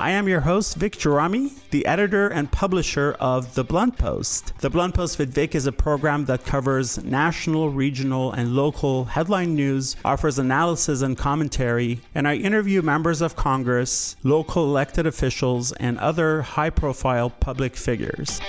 [0.00, 4.52] I am your host, Vic Gerami, the editor and publisher of The Blunt Post.
[4.60, 9.56] The Blunt Post with Vic is a program that covers national, regional, and local headline
[9.56, 15.98] news, offers analysis and commentary, and I interview members of Congress, local elected officials, and
[15.98, 18.40] other high profile public figures.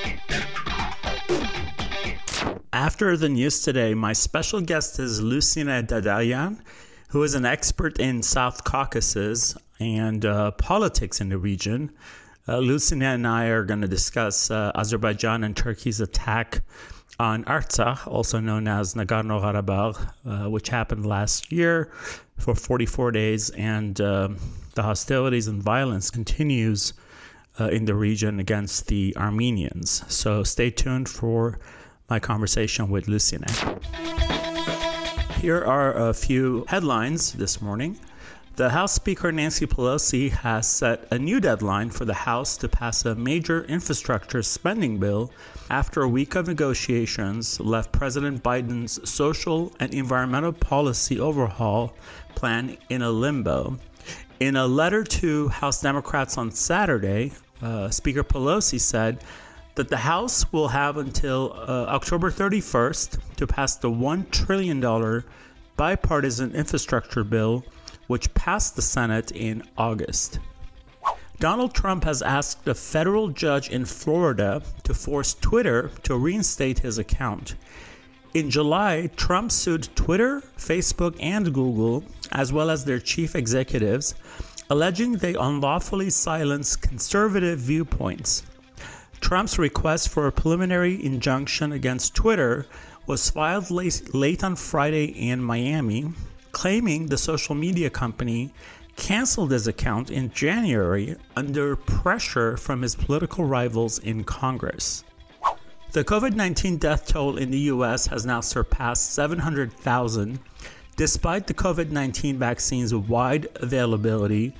[2.72, 6.60] After the news today, my special guest is Lusine Dadayan,
[7.08, 11.92] who is an expert in South Caucasus and uh, politics in the region.
[12.48, 16.62] Uh, Lusine and I are going to discuss uh, Azerbaijan and Turkey's attack
[17.20, 21.92] on Artsakh, also known as Nagorno Karabakh, uh, which happened last year
[22.38, 24.30] for 44 days, and uh,
[24.76, 26.94] the hostilities and violence continues
[27.60, 30.04] uh, in the region against the Armenians.
[30.08, 31.60] So stay tuned for
[32.10, 33.46] my conversation with Lusine.
[35.40, 38.00] Here are a few headlines this morning.
[38.60, 43.06] The House Speaker Nancy Pelosi has set a new deadline for the House to pass
[43.06, 45.32] a major infrastructure spending bill
[45.70, 51.94] after a week of negotiations left President Biden's social and environmental policy overhaul
[52.36, 53.80] plan in a limbo.
[54.42, 59.24] In a letter to House Democrats on Saturday, uh, Speaker Pelosi said
[59.76, 65.24] that the House will have until uh, October 31st to pass the $1 trillion
[65.78, 67.64] bipartisan infrastructure bill
[68.10, 70.40] which passed the Senate in August.
[71.40, 76.98] Donald Trump has asked a federal judge in Florida to force Twitter to reinstate his
[76.98, 77.54] account.
[78.34, 84.16] In July, Trump sued Twitter, Facebook, and Google, as well as their chief executives,
[84.72, 88.42] alleging they unlawfully silenced conservative viewpoints.
[89.22, 92.66] Trump's request for a preliminary injunction against Twitter
[93.06, 96.12] was filed late, late on Friday in Miami,
[96.60, 98.52] claiming the social media company
[98.98, 105.06] canceled his account in January under pressure from his political rivals in Congress.
[105.94, 110.38] The COVID 19 death toll in the US has now surpassed 700,000,
[110.98, 114.54] despite the COVID 19 vaccine's wide availability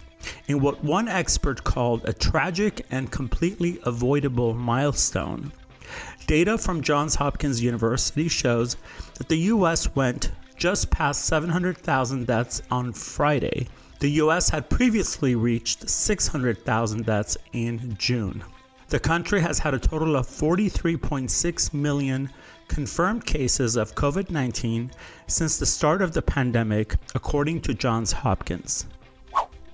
[0.48, 5.52] in what one expert called a tragic and completely avoidable milestone.
[6.28, 8.78] Data from Johns Hopkins University shows
[9.16, 13.68] that the US went just past 700,000 deaths on Friday.
[14.00, 18.44] The US had previously reached 600,000 deaths in June.
[18.90, 22.30] The country has had a total of 43.6 million
[22.68, 24.92] confirmed cases of COVID 19
[25.28, 28.86] since the start of the pandemic, according to Johns Hopkins.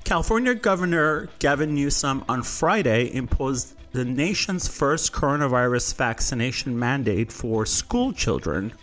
[0.03, 8.13] California Governor Gavin Newsom on Friday imposed the nation's first coronavirus vaccination mandate for school
[8.13, 8.73] children,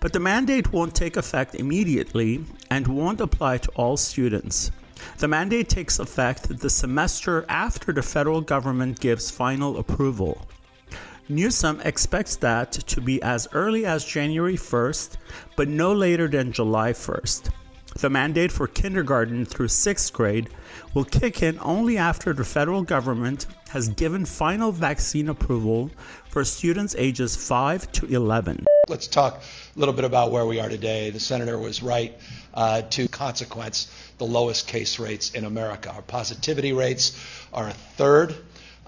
[0.00, 4.70] but the mandate won't take effect immediately and won't apply to all students.
[5.18, 10.46] The mandate takes effect the semester after the federal government gives final approval.
[11.28, 15.16] Newsom expects that to be as early as January 1st,
[15.56, 17.50] but no later than July 1st.
[17.98, 20.48] The mandate for kindergarten through sixth grade
[20.94, 25.90] will kick in only after the federal government has given final vaccine approval
[26.28, 28.64] for students ages 5 to 11.
[28.90, 31.10] Let's talk a little bit about where we are today.
[31.10, 32.12] The senator was right
[32.52, 35.92] uh, to consequence the lowest case rates in America.
[35.92, 37.16] Our positivity rates
[37.52, 38.34] are a third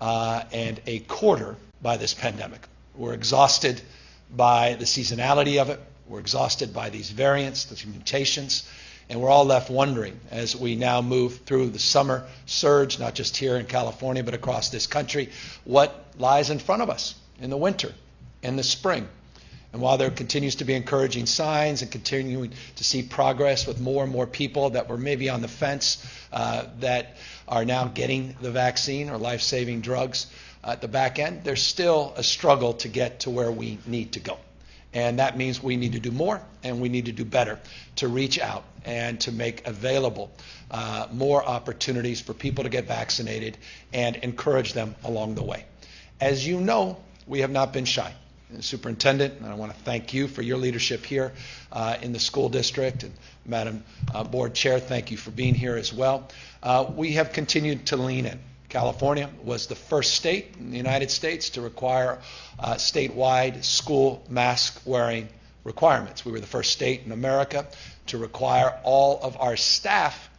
[0.01, 2.67] uh, and a quarter by this pandemic.
[2.97, 3.81] We're exhausted
[4.29, 5.79] by the seasonality of it.
[6.09, 8.69] We're exhausted by these variants, these mutations.
[9.09, 13.37] And we're all left wondering as we now move through the summer surge, not just
[13.37, 15.29] here in California, but across this country,
[15.63, 17.95] what lies in front of us in the winter
[18.43, 19.07] and the spring.
[19.73, 24.03] And while there continues to be encouraging signs and continuing to see progress with more
[24.03, 27.17] and more people that were maybe on the fence uh, that
[27.49, 30.27] are now getting the vaccine or life saving drugs
[30.63, 34.21] at the back end, there's still a struggle to get to where we need to
[34.21, 34.39] go.
[34.95, 37.59] And that means we need to do more and we need to do better
[37.97, 40.31] to reach out and to make available
[40.71, 43.57] uh, more opportunities for people to get vaccinated
[43.93, 45.65] and encourage them along the way.
[46.21, 48.15] As you know, we have not been shy.
[48.61, 51.33] Superintendent, and I want to thank you for your leadership here
[51.71, 53.05] uh, in the school district.
[53.05, 53.13] And
[53.47, 53.85] Madam
[54.15, 56.29] uh, Board Chair, thank you for being here as well.
[56.63, 58.39] Uh, we have continued to lean in.
[58.69, 62.19] California was the first state in the United States to require
[62.59, 65.29] uh, statewide school mask wearing
[65.65, 66.25] requirements.
[66.25, 67.67] We were the first state in America
[68.07, 70.31] to require all of our staff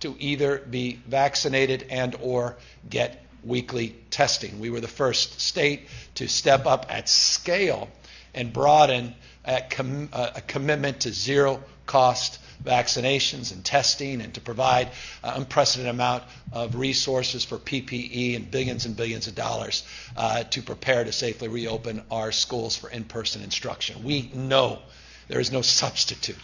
[0.00, 2.56] to either be vaccinated and or
[2.88, 4.60] get weekly testing.
[4.60, 7.88] We were the first state to step up at scale
[8.34, 9.14] and broaden
[9.44, 14.88] a, com- a commitment to zero cost vaccinations and testing and to provide
[15.24, 16.22] uh, unprecedented amount
[16.52, 19.82] of resources for PPE and billions and billions of dollars
[20.16, 24.04] uh, to prepare to safely reopen our schools for in-person instruction.
[24.04, 24.78] We know
[25.28, 26.38] there is no substitute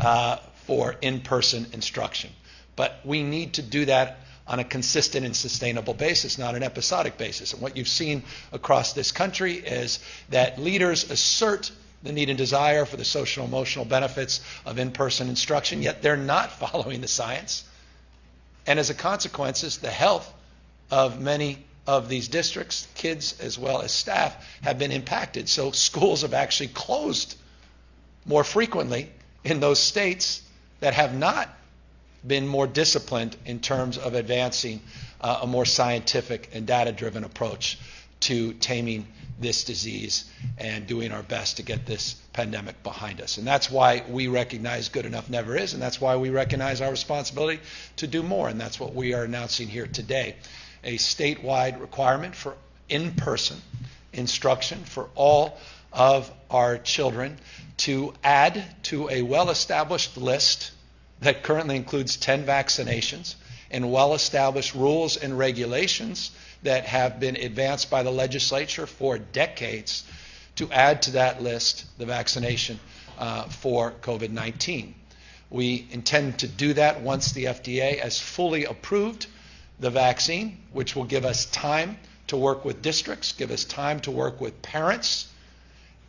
[0.00, 2.30] uh, for in-person instruction,
[2.74, 4.18] but we need to do that
[4.48, 7.52] on a consistent and sustainable basis, not an episodic basis.
[7.52, 8.22] And what you've seen
[8.52, 9.98] across this country is
[10.30, 11.70] that leaders assert
[12.02, 16.16] the need and desire for the social emotional benefits of in person instruction, yet they're
[16.16, 17.64] not following the science.
[18.66, 20.32] And as a consequence, the health
[20.90, 25.48] of many of these districts, kids as well as staff, have been impacted.
[25.48, 27.36] So schools have actually closed
[28.26, 29.10] more frequently
[29.42, 30.42] in those states
[30.80, 31.48] that have not
[32.26, 34.80] been more disciplined in terms of advancing
[35.20, 37.78] uh, a more scientific and data driven approach
[38.20, 39.06] to taming
[39.40, 40.28] this disease
[40.58, 43.38] and doing our best to get this pandemic behind us.
[43.38, 46.90] And that's why we recognize good enough never is, and that's why we recognize our
[46.90, 47.60] responsibility
[47.96, 48.48] to do more.
[48.48, 50.36] And that's what we are announcing here today
[50.84, 52.54] a statewide requirement for
[52.88, 53.60] in person
[54.12, 55.58] instruction for all
[55.92, 57.36] of our children
[57.76, 60.72] to add to a well established list
[61.20, 63.34] that currently includes 10 vaccinations
[63.70, 66.30] and well established rules and regulations
[66.62, 70.04] that have been advanced by the legislature for decades
[70.56, 72.78] to add to that list the vaccination
[73.18, 74.94] uh, for COVID 19.
[75.50, 79.26] We intend to do that once the FDA has fully approved
[79.80, 84.10] the vaccine, which will give us time to work with districts, give us time to
[84.10, 85.28] work with parents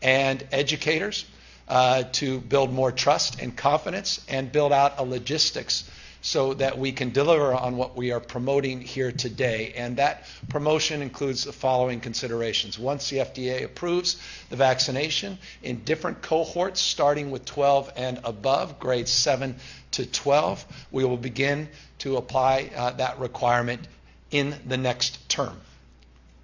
[0.01, 1.25] and educators
[1.69, 5.89] uh, to build more trust and confidence and build out a logistics
[6.21, 9.73] so that we can deliver on what we are promoting here today.
[9.75, 12.77] And that promotion includes the following considerations.
[12.77, 19.11] Once the FDA approves the vaccination in different cohorts, starting with 12 and above, grades
[19.11, 19.55] 7
[19.91, 21.69] to 12, we will begin
[21.99, 23.87] to apply uh, that requirement
[24.31, 25.59] in the next term,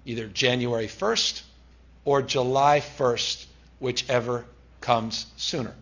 [0.06, 1.42] either January 1st
[2.04, 3.44] or July 1st,
[3.78, 4.46] whichever
[4.86, 5.74] comes sooner.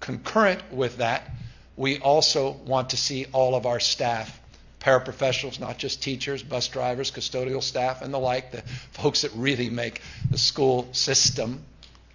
[0.00, 1.30] Concurrent with that,
[1.76, 4.40] we also want to see all of our staff,
[4.80, 9.70] paraprofessionals, not just teachers, bus drivers, custodial staff, and the like, the folks that really
[9.70, 11.62] make the school system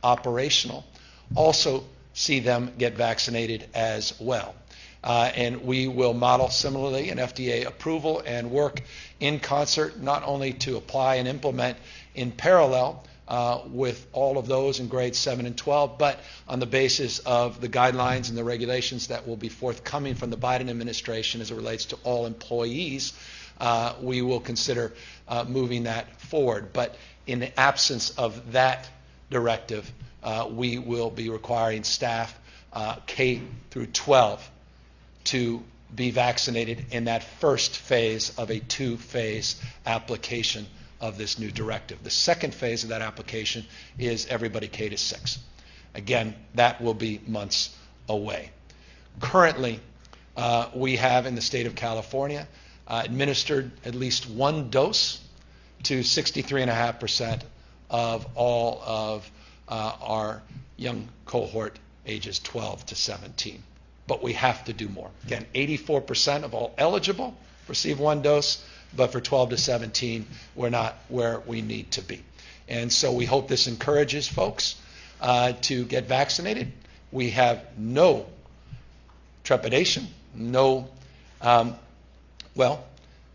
[0.04, 0.84] operational,
[1.34, 4.54] also see them get vaccinated as well.
[5.02, 8.82] Uh, and we will model similarly an FDA approval and work
[9.22, 11.78] in concert not only to apply and implement
[12.16, 16.20] in parallel uh, with all of those in grades 7 and 12, but
[16.50, 20.36] on the basis of the guidelines and the regulations that will be forthcoming from the
[20.36, 23.14] Biden administration as it relates to all employees,
[23.62, 24.92] uh, we will consider
[25.30, 26.74] uh, moving that forward.
[26.74, 28.90] But in the absence of that
[29.30, 29.90] directive,
[30.22, 32.38] uh, we will be requiring staff
[32.74, 34.52] uh, K through 12
[35.24, 35.64] to
[35.96, 39.56] be vaccinated in that first phase of a two phase
[39.86, 40.68] application
[41.02, 42.04] of this new directive.
[42.04, 43.66] The second phase of that application
[43.98, 45.40] is everybody K to 6.
[45.96, 47.76] Again, that will be months
[48.08, 48.52] away.
[49.20, 49.80] Currently,
[50.38, 52.48] uh, we have in the state of California
[52.88, 55.20] uh, administered at least one dose
[55.84, 57.42] to 63.5%
[57.90, 59.30] of all of
[59.68, 60.42] uh, our
[60.78, 63.62] young cohort ages 12 to 17.
[64.08, 65.10] But we have to do more.
[65.26, 67.36] Again, 84% of all eligible
[67.68, 68.64] receive one dose
[68.96, 72.24] but for 12 to 17, we're not where we need to be.
[72.68, 74.80] And so we hope this encourages folks
[75.20, 76.72] uh, to get vaccinated.
[77.12, 78.28] We have no
[79.44, 80.90] trepidation, no,
[81.42, 81.76] um,
[82.56, 82.86] well,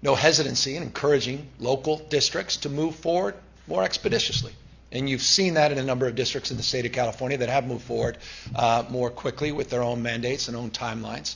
[0.02, 3.34] no hesitancy in encouraging local districts to move forward
[3.66, 4.52] more expeditiously.
[4.92, 7.48] And you've seen that in a number of districts in the state of California that
[7.48, 8.18] have moved forward
[8.54, 11.34] uh, more quickly with their own mandates and own timelines.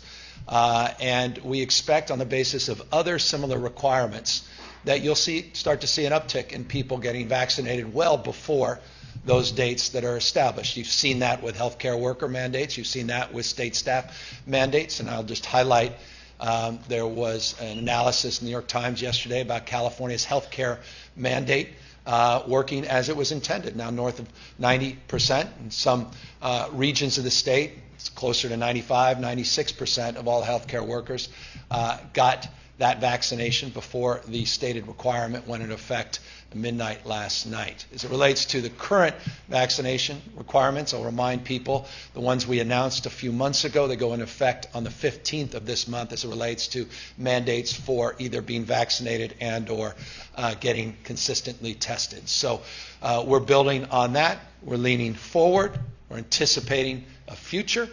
[0.49, 4.49] Uh, and we expect on the basis of other similar requirements
[4.85, 8.80] that you'll see start to see an uptick in people getting vaccinated well before
[9.25, 10.76] those dates that are established.
[10.76, 12.78] You've seen that with healthcare worker mandates.
[12.78, 15.00] You've seen that with state staff mandates.
[15.00, 15.92] And I'll just highlight
[16.40, 20.78] um, there was an analysis in the New York Times yesterday about California's healthcare
[21.16, 21.68] mandate
[22.07, 23.76] uh, working as it was intended.
[23.76, 24.28] Now, north of
[24.61, 26.11] 90% in some
[26.42, 31.28] uh, regions of the state, it's closer to 95, 96% of all healthcare workers
[31.71, 36.21] uh, got that vaccination before the stated requirement went into effect
[36.54, 37.87] midnight last night.
[37.95, 39.14] As it relates to the current
[39.49, 44.12] vaccination requirements, I'll remind people the ones we announced a few months ago, they go
[44.12, 48.42] into effect on the 15th of this month as it relates to mandates for either
[48.42, 49.95] being vaccinated and or
[50.37, 52.28] uh, getting consistently tested.
[52.28, 52.62] So
[53.02, 54.38] uh, we're building on that.
[54.62, 55.78] We're leaning forward.
[56.09, 57.88] We're anticipating a future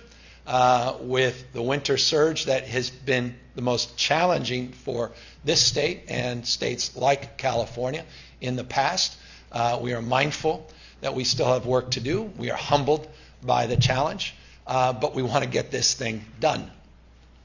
[0.48, 5.12] uh, with the winter surge that has been the most challenging for
[5.44, 8.06] this state and states like California
[8.42, 9.16] in the past.
[9.52, 10.68] Uh, we are mindful
[11.02, 12.24] that we still have work to do.
[12.38, 13.08] We are humbled
[13.44, 16.70] by the challenge, uh, but we want to get this thing done.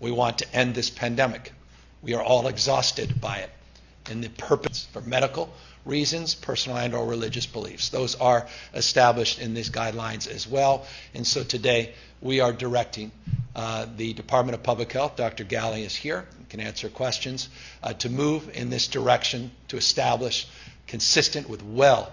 [0.01, 1.53] We want to end this pandemic.
[2.03, 3.51] We are all exhausted by it.
[4.11, 5.53] And the purpose for medical
[5.85, 7.89] reasons, personal and or religious beliefs.
[7.89, 10.87] Those are established in these guidelines as well.
[11.15, 13.13] And so today we are directing
[13.55, 15.45] uh, the Department of Public Health, Dr.
[15.45, 17.49] Ghaly is here, can answer questions,
[17.83, 20.47] uh, to move in this direction to establish
[20.93, 22.13] consistent with well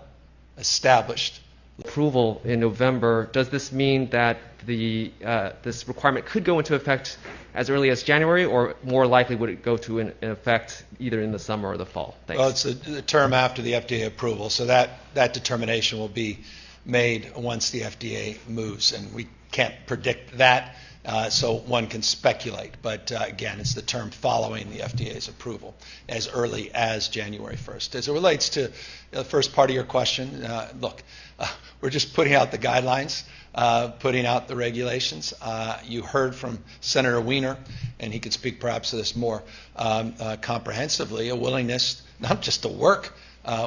[0.58, 1.42] established
[1.80, 7.18] approval in November, does this mean that the uh, this requirement could go into effect
[7.54, 11.22] as early as January, or more likely would it go to in, in effect either
[11.22, 12.16] in the summer or the fall?
[12.26, 12.40] Thanks.
[12.40, 16.40] Well, it's a, the term after the FDA approval, so that that determination will be
[16.86, 20.76] made once the FDA moves, and we can't predict that.
[21.10, 25.74] Uh, so one can speculate, but uh, again, it's the term following the FDA's approval
[26.08, 27.96] as early as January 1st.
[27.96, 28.72] As it relates to
[29.10, 31.02] the first part of your question, uh, look,
[31.40, 31.52] uh,
[31.82, 33.24] we're just putting out the guidelines,
[33.56, 35.34] uh, putting out the regulations.
[35.42, 37.58] Uh, you heard from Senator Wiener,
[38.00, 39.42] and he could speak perhaps to this more
[39.78, 43.16] um, comprehensively, a willingness not just to work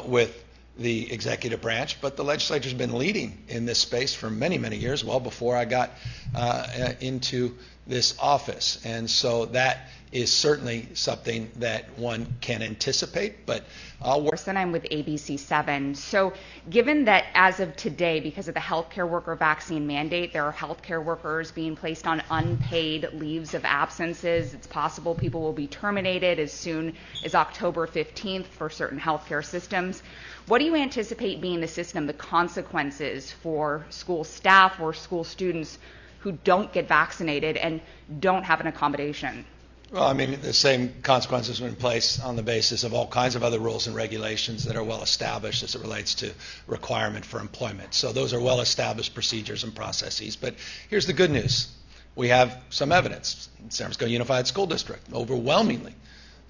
[0.05, 0.45] with
[0.79, 4.77] the executive branch, but the legislature has been leading in this space for many, many
[4.77, 5.91] years, well before I got
[6.35, 8.81] uh, into this office.
[8.85, 13.65] And so that is certainly something that one can anticipate, but
[14.01, 14.39] I'll work.
[14.47, 15.97] And I'm with ABC7.
[15.97, 16.35] So,
[16.69, 21.03] given that as of today, because of the healthcare worker vaccine mandate, there are healthcare
[21.03, 24.53] workers being placed on unpaid leaves of absences.
[24.53, 30.03] It's possible people will be terminated as soon as October 15th for certain healthcare systems.
[30.47, 35.79] What do you anticipate being the system, the consequences for school staff or school students
[36.21, 37.81] who don't get vaccinated and
[38.21, 39.45] don't have an accommodation?
[39.93, 43.35] Well, I mean, the same consequences are in place on the basis of all kinds
[43.37, 46.33] of other rules and regulations that are well established as it relates to
[46.67, 47.93] requirement for employment.
[47.93, 50.35] So those are well established procedures and processes.
[50.35, 50.55] But
[50.89, 51.69] here's the good news
[52.15, 53.49] we have some evidence.
[53.69, 55.95] San Francisco Unified School District overwhelmingly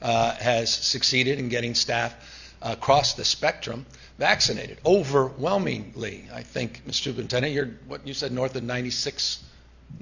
[0.01, 2.15] uh, has succeeded in getting staff
[2.63, 3.87] across the spectrum
[4.19, 6.29] vaccinated overwhelmingly.
[6.33, 7.03] I think, Mr.
[7.05, 9.43] Superintendent, you're what you said north of 96,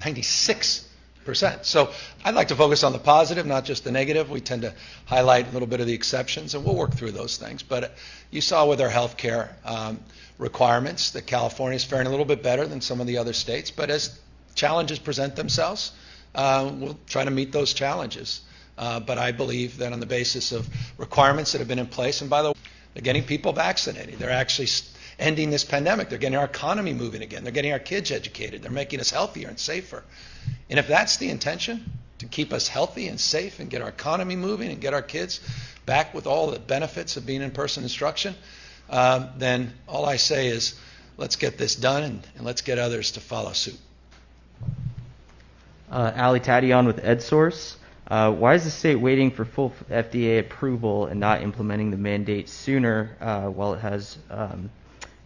[0.04, 0.86] 96
[1.24, 1.66] percent.
[1.66, 1.90] So
[2.24, 4.30] I'd like to focus on the positive, not just the negative.
[4.30, 4.74] We tend to
[5.04, 7.62] highlight a little bit of the exceptions, and we'll work through those things.
[7.62, 7.94] But
[8.30, 10.00] you saw with our health care um,
[10.38, 13.70] requirements that California is faring a little bit better than some of the other states.
[13.70, 14.18] But as
[14.54, 15.92] challenges present themselves,
[16.34, 18.40] uh, we'll try to meet those challenges.
[18.80, 22.22] Uh, but I believe that on the basis of requirements that have been in place,
[22.22, 22.54] and by the way,
[22.94, 24.18] they're getting people vaccinated.
[24.18, 24.68] They're actually
[25.18, 26.08] ending this pandemic.
[26.08, 27.44] They're getting our economy moving again.
[27.44, 28.62] They're getting our kids educated.
[28.62, 30.02] They're making us healthier and safer.
[30.70, 34.36] And if that's the intention, to keep us healthy and safe and get our economy
[34.36, 35.40] moving and get our kids
[35.84, 38.34] back with all the benefits of being in person instruction,
[38.88, 40.74] um, then all I say is
[41.18, 43.78] let's get this done and, and let's get others to follow suit.
[45.90, 47.76] Uh, Ali Tadayon with EdSource.
[48.10, 52.48] Uh, why is the state waiting for full FDA approval and not implementing the mandate
[52.48, 54.68] sooner uh, while it has um,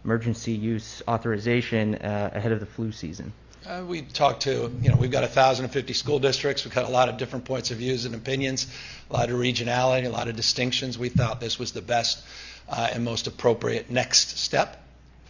[0.03, 3.33] emergency use authorization uh, ahead of the flu season?
[3.65, 6.63] Uh, we talked to, you know, we've got 1,050 school districts.
[6.63, 8.67] We've got a lot of different points of views and opinions,
[9.09, 10.99] a lot of regionality, a lot of distinctions.
[10.99, 12.23] We thought this was the best
[12.69, 14.79] uh, and most appropriate next step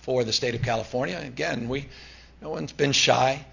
[0.01, 1.17] for the state of California.
[1.25, 1.87] Again, we,
[2.41, 3.45] no one's been shy.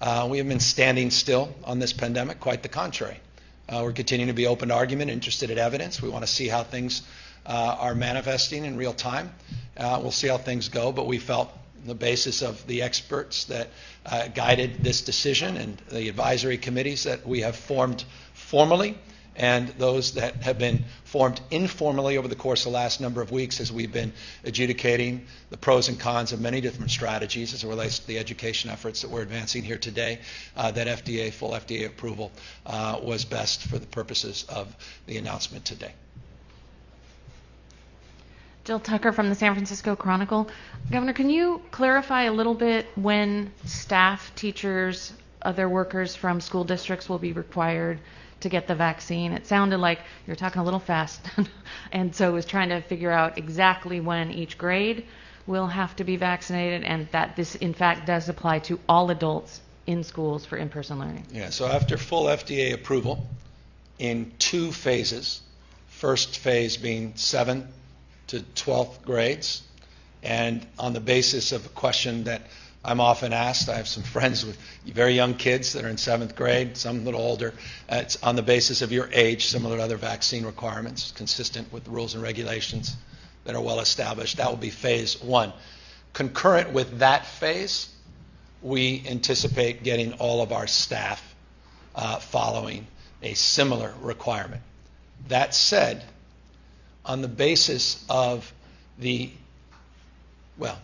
[0.00, 2.38] Uh, we have been standing still on this pandemic.
[2.38, 3.18] Quite the contrary.
[3.68, 6.00] Uh, we're continuing to be open to argument, interested in evidence.
[6.00, 7.02] We want to see how things
[7.44, 9.30] uh, are manifesting in real time.
[9.76, 11.50] Uh, we'll see how things go, but we felt
[11.84, 13.68] the basis of the experts that
[14.06, 18.96] uh, guided this decision and the advisory committees that we have formed formally
[19.38, 23.30] and those that have been formed informally over the course of the last number of
[23.30, 24.12] weeks as we've been
[24.44, 28.68] adjudicating the pros and cons of many different strategies as it relates to the education
[28.68, 30.18] efforts that we're advancing here today,
[30.56, 32.32] uh, that FDA, full FDA approval
[32.66, 34.74] uh, was best for the purposes of
[35.06, 35.92] the announcement today.
[38.64, 40.48] Jill Tucker from the San Francisco Chronicle.
[40.90, 47.08] Governor, can you clarify a little bit when staff, teachers, other workers from school districts
[47.08, 47.98] will be required
[48.40, 49.32] to get the vaccine?
[49.32, 51.20] It sounded like you were talking a little fast,
[51.92, 55.04] and so was trying to figure out exactly when each grade
[55.46, 59.60] will have to be vaccinated, and that this, in fact, does apply to all adults
[59.86, 61.26] in schools for in-person learning.
[61.32, 63.26] Yeah, so after full FDA approval,
[63.98, 65.40] in two phases,
[65.88, 67.66] first phase being 7th
[68.28, 69.62] to 12th grades,
[70.22, 72.42] and on the basis of a question that
[72.84, 76.36] I'm often asked, I have some friends with very young kids that are in seventh
[76.36, 77.54] grade, some a little older.
[77.90, 81.84] Uh, it's on the basis of your age, similar to other vaccine requirements, consistent with
[81.84, 82.96] the rules and regulations
[83.44, 84.36] that are well established.
[84.36, 85.52] That will be phase one.
[86.12, 87.88] Concurrent with that phase,
[88.62, 91.22] we anticipate getting all of our staff
[91.94, 92.86] uh, following
[93.22, 94.62] a similar requirement.
[95.28, 96.04] That said,
[97.04, 98.52] on the basis of
[98.98, 99.30] the,
[100.56, 100.78] well,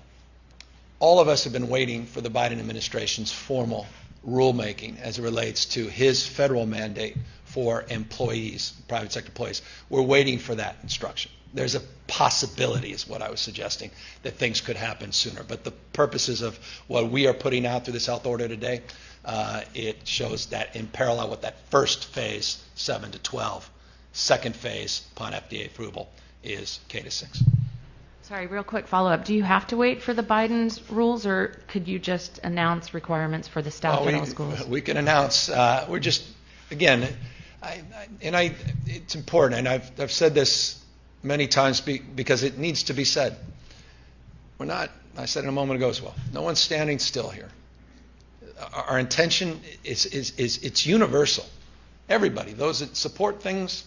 [1.04, 3.86] all of us have been waiting for the Biden administration's formal
[4.26, 9.60] rulemaking as it relates to his federal mandate for employees, private sector employees.
[9.90, 11.30] We're waiting for that instruction.
[11.52, 13.90] There's a possibility, is what I was suggesting,
[14.22, 15.42] that things could happen sooner.
[15.42, 18.80] But the purposes of what we are putting out through this health order today,
[19.26, 23.70] uh, it shows that in parallel with that first phase, 7 to 12,
[24.14, 26.08] second phase upon FDA approval
[26.42, 27.42] is K to 6.
[28.28, 29.26] Sorry, real quick follow up.
[29.26, 33.48] Do you have to wait for the Biden's rules, or could you just announce requirements
[33.48, 34.64] for the staff at we, all schools?
[34.64, 35.50] we can announce.
[35.50, 36.24] Uh, we're just
[36.70, 37.06] again,
[37.62, 38.54] I, I, and I.
[38.86, 40.82] It's important, and I've I've said this
[41.22, 43.36] many times be, because it needs to be said.
[44.56, 44.90] We're not.
[45.18, 46.14] I said it a moment ago as well.
[46.32, 47.50] No one's standing still here.
[48.72, 51.44] Our, our intention is, is is it's universal.
[52.08, 53.84] Everybody, those that support things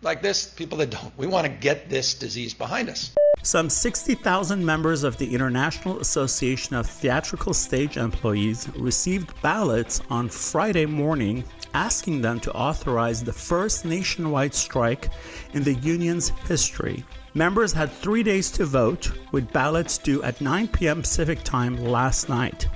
[0.00, 1.12] like this, people that don't.
[1.18, 3.14] We want to get this disease behind us.
[3.42, 10.84] Some 60,000 members of the International Association of Theatrical Stage Employees received ballots on Friday
[10.84, 15.10] morning asking them to authorize the first nationwide strike
[15.52, 17.04] in the union's history.
[17.34, 21.02] Members had three days to vote, with ballots due at 9 p.m.
[21.02, 22.66] Pacific time last night.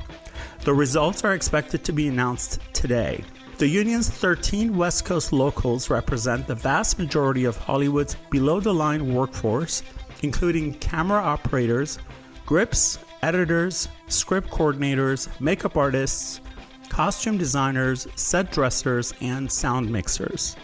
[0.65, 3.25] The results are expected to be announced today.
[3.57, 9.15] The union's 13 West Coast locals represent the vast majority of Hollywood's below the line
[9.15, 9.83] workforce
[10.23, 11.99] including camera operators,
[12.47, 16.41] grips, editors, script coordinators, makeup artists,
[16.89, 20.57] costume designers, set dressers, and sound mixers.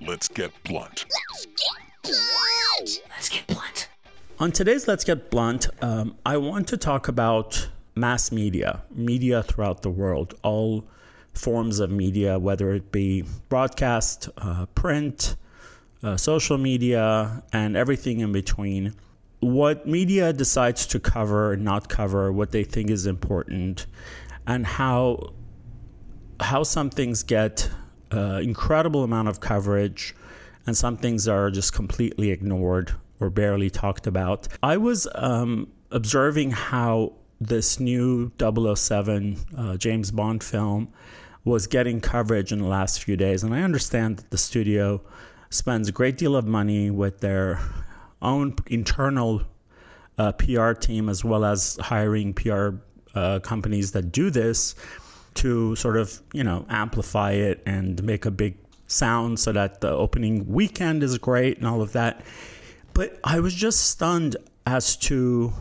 [0.00, 1.04] Let's get blunt.
[1.30, 3.02] Let's get blunt.
[3.10, 3.88] Let's get blunt.
[4.40, 9.82] On today's Let's Get Blunt, um, I want to talk about mass media, media throughout
[9.82, 10.84] the world, all
[11.32, 15.36] forms of media, whether it be broadcast, uh, print,
[16.02, 18.94] uh, social media, and everything in between.
[19.40, 23.86] What media decides to cover and not cover, what they think is important,
[24.46, 25.32] and how
[26.40, 27.70] how some things get
[28.12, 30.14] uh, incredible amount of coverage,
[30.66, 34.48] and some things are just completely ignored or barely talked about.
[34.62, 40.92] I was um, observing how this new 007 uh, James Bond film
[41.44, 45.00] was getting coverage in the last few days, and I understand that the studio
[45.52, 47.60] spends a great deal of money with their
[48.20, 49.42] own internal
[50.18, 52.70] uh, PR team as well as hiring PR
[53.14, 54.74] uh, companies that do this
[55.34, 59.90] to sort of you know amplify it and make a big sound so that the
[59.90, 62.22] opening weekend is great and all of that.
[62.94, 64.36] But I was just stunned
[64.66, 65.52] as to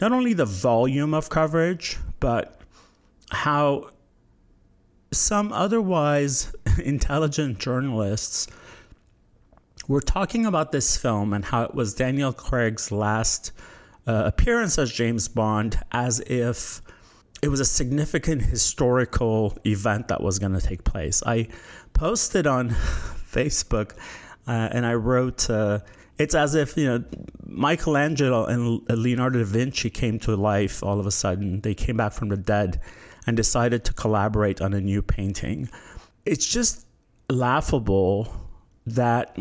[0.00, 2.60] not only the volume of coverage, but
[3.30, 3.90] how
[5.10, 6.52] some otherwise
[6.84, 8.48] intelligent journalists
[9.88, 13.52] we're talking about this film and how it was Daniel Craig's last
[14.06, 16.82] uh, appearance as James Bond, as if
[17.42, 21.22] it was a significant historical event that was going to take place.
[21.24, 21.48] I
[21.94, 22.68] posted on
[23.32, 23.92] Facebook
[24.46, 25.80] uh, and I wrote, uh,
[26.18, 27.04] it's as if, you know,
[27.46, 31.62] Michelangelo and Leonardo da Vinci came to life all of a sudden.
[31.62, 32.80] They came back from the dead
[33.26, 35.70] and decided to collaborate on a new painting.
[36.26, 36.86] It's just
[37.30, 38.34] laughable
[38.86, 39.36] that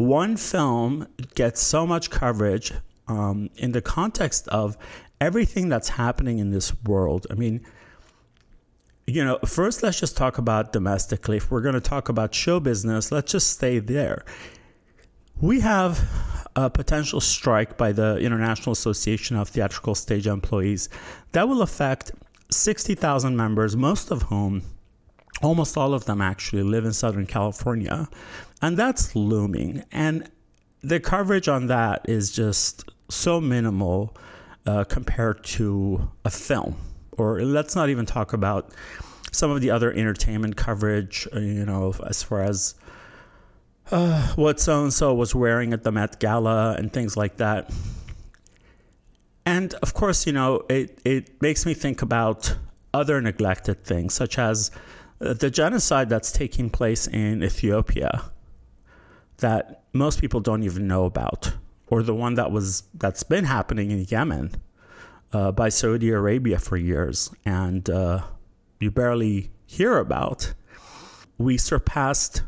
[0.00, 2.72] one film gets so much coverage
[3.06, 4.78] um, in the context of
[5.20, 7.26] everything that's happening in this world.
[7.30, 7.60] I mean,
[9.06, 11.36] you know, first let's just talk about domestically.
[11.36, 14.24] If we're going to talk about show business, let's just stay there.
[15.38, 16.02] We have
[16.56, 20.88] a potential strike by the International Association of Theatrical Stage Employees
[21.32, 22.12] that will affect
[22.50, 24.62] 60,000 members, most of whom,
[25.42, 28.08] almost all of them actually, live in Southern California.
[28.62, 29.84] And that's looming.
[29.90, 30.30] And
[30.82, 34.16] the coverage on that is just so minimal
[34.66, 36.76] uh, compared to a film.
[37.12, 38.72] Or let's not even talk about
[39.32, 42.74] some of the other entertainment coverage, you know, as far as
[43.90, 47.70] uh, what so and so was wearing at the Met Gala and things like that.
[49.46, 52.56] And of course, you know, it, it makes me think about
[52.92, 54.70] other neglected things, such as
[55.20, 58.30] uh, the genocide that's taking place in Ethiopia
[59.40, 61.52] that most people don't even know about,
[61.88, 64.52] or the one that was that's been happening in Yemen
[65.32, 68.22] uh, by Saudi Arabia for years, and uh,
[68.78, 70.54] you barely hear about.
[71.38, 72.42] We surpassed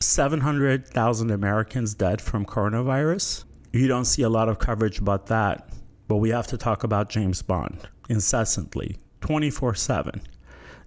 [0.00, 3.44] 700,000 Americans dead from coronavirus.
[3.72, 5.68] You don't see a lot of coverage about that,
[6.08, 10.22] but we have to talk about James Bond incessantly, 24 7.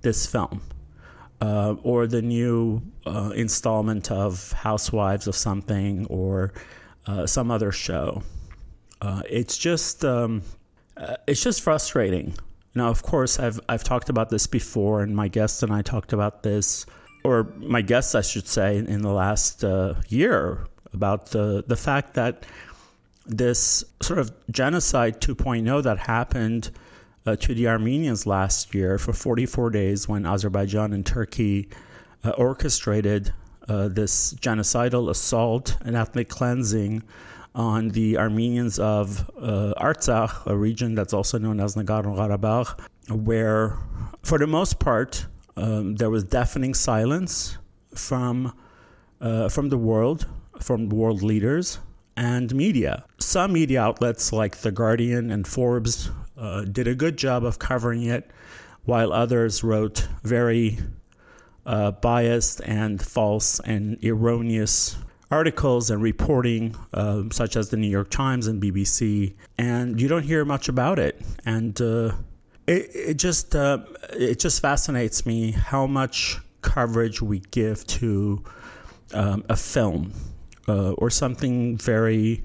[0.02, 0.62] This film.
[1.41, 6.54] Uh, or the new uh, installment of Housewives of something or
[7.08, 8.24] uh, some other show.
[9.02, 10.41] Uh, it's just um,
[10.98, 12.34] uh, it's just frustrating.
[12.74, 16.13] Now, of course, I've I've talked about this before, and my guest and I talked
[16.13, 16.86] about this,
[17.24, 22.13] or my guests, I should say, in the last uh, year about the the fact
[22.15, 22.45] that
[23.26, 26.69] this sort of genocide 2.0 that happened
[27.26, 31.70] uh, to the Armenians last year for 44 days when Azerbaijan and Turkey
[32.24, 33.34] uh, orchestrated
[33.68, 37.04] uh, this genocidal assault and ethnic cleansing
[37.56, 43.78] on the Armenians of uh, Artsakh, a region that's also known as Nagorno-Karabakh, where,
[44.24, 47.58] for the most part, um, there was deafening silence
[47.96, 48.54] from
[49.22, 50.28] uh, from the world,
[50.60, 51.80] from world leaders
[52.18, 53.06] and media.
[53.20, 58.04] Some media outlets like The Guardian and Forbes uh, did a good job of covering
[58.04, 58.30] it,
[58.84, 60.78] while others wrote very
[61.65, 64.98] uh, biased and false and erroneous
[65.32, 70.24] articles and reporting, uh, such as the New York Times and BBC, and you don't
[70.24, 71.19] hear much about it.
[71.45, 72.12] And uh,
[72.67, 73.80] it, it just uh,
[74.12, 78.43] it just fascinates me how much coverage we give to
[79.13, 80.13] um, a film
[80.67, 82.43] uh, or something very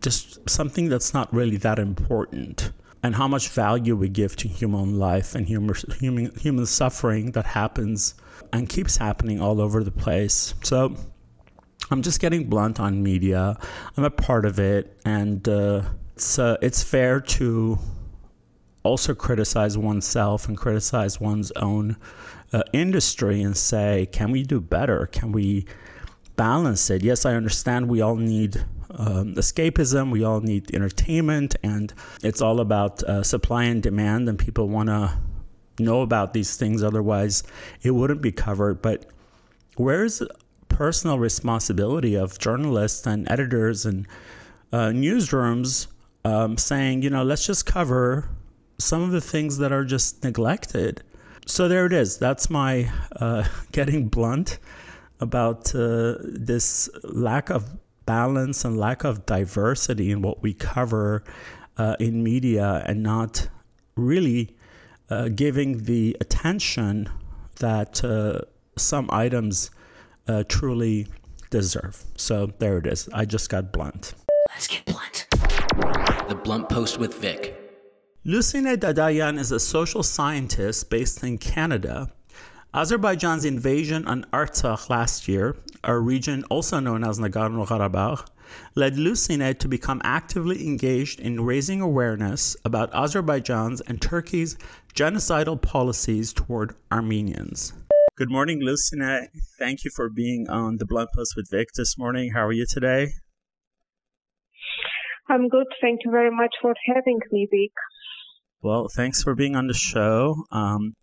[0.00, 2.72] just something that's not really that important
[3.08, 7.46] and how much value we give to human life and human, human, human suffering that
[7.46, 8.14] happens
[8.52, 10.52] and keeps happening all over the place.
[10.62, 10.94] So
[11.90, 13.56] I'm just getting blunt on media.
[13.96, 15.84] I'm a part of it, and uh,
[16.16, 17.78] it's uh, it's fair to
[18.82, 21.96] also criticize oneself and criticize one's own
[22.52, 25.06] uh, industry and say, can we do better?
[25.06, 25.64] Can we
[26.36, 27.02] balance it?
[27.02, 30.10] Yes, I understand we all need um, escapism.
[30.10, 34.28] We all need entertainment, and it's all about uh, supply and demand.
[34.28, 35.18] And people want to
[35.78, 37.42] know about these things, otherwise,
[37.82, 38.82] it wouldn't be covered.
[38.82, 39.06] But
[39.76, 40.22] where's
[40.68, 44.06] personal responsibility of journalists and editors and
[44.72, 45.88] uh, newsrooms
[46.24, 48.28] um, saying, you know, let's just cover
[48.78, 51.02] some of the things that are just neglected?
[51.46, 52.18] So there it is.
[52.18, 54.58] That's my uh, getting blunt
[55.20, 57.64] about uh, this lack of
[58.08, 61.22] balance and lack of diversity in what we cover
[61.76, 63.46] uh, in media and not
[63.96, 64.56] really
[65.10, 67.06] uh, giving the attention
[67.60, 68.40] that uh,
[68.76, 69.70] some items
[70.26, 71.06] uh, truly
[71.50, 72.02] deserve.
[72.16, 73.10] So there it is.
[73.12, 74.14] I just got blunt.
[74.48, 75.26] Let's get blunt.
[76.30, 77.54] The Blunt Post with Vic.
[78.24, 82.10] Lusine Dadayan is a social scientist based in Canada
[82.74, 88.28] Azerbaijan's invasion on Artsakh last year, a region also known as Nagorno Karabakh,
[88.74, 94.58] led Lusine to become actively engaged in raising awareness about Azerbaijan's and Turkey's
[94.94, 97.72] genocidal policies toward Armenians.
[98.18, 99.28] Good morning, Lusine.
[99.58, 102.32] Thank you for being on the Blunt Post with Vic this morning.
[102.34, 103.12] How are you today?
[105.30, 105.66] I'm good.
[105.80, 107.72] Thank you very much for having me, Vic.
[108.60, 110.34] Well, thanks for being on the show.
[110.50, 110.96] Um,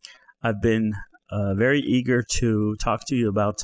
[0.44, 0.94] I've been
[1.30, 3.64] uh, very eager to talk to you about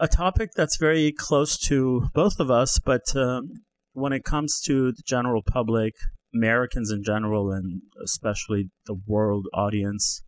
[0.00, 3.50] a topic that's very close to both of us, but um,
[3.92, 5.94] when it comes to the general public,
[6.34, 10.22] Americans in general, and especially the world audience,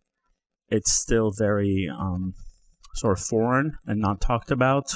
[0.67, 2.33] it's still very um,
[2.95, 4.93] sort of foreign and not talked about.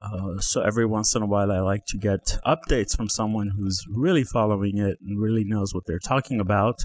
[0.00, 3.84] Uh, so every once in a while, I like to get updates from someone who's
[3.90, 6.84] really following it and really knows what they're talking about.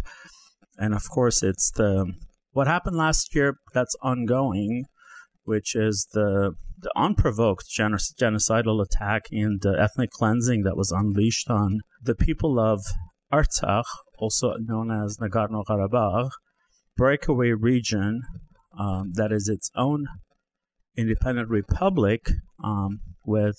[0.78, 2.14] And of course, it's the
[2.52, 4.86] what happened last year that's ongoing,
[5.44, 11.80] which is the, the unprovoked genocidal attack and the ethnic cleansing that was unleashed on
[12.02, 12.82] the people of
[13.32, 13.86] Artsakh,
[14.18, 16.32] also known as Nagorno Karabakh,
[16.98, 18.22] breakaway region
[18.78, 20.06] um, that is its own
[20.98, 22.30] independent republic
[22.64, 23.56] um, with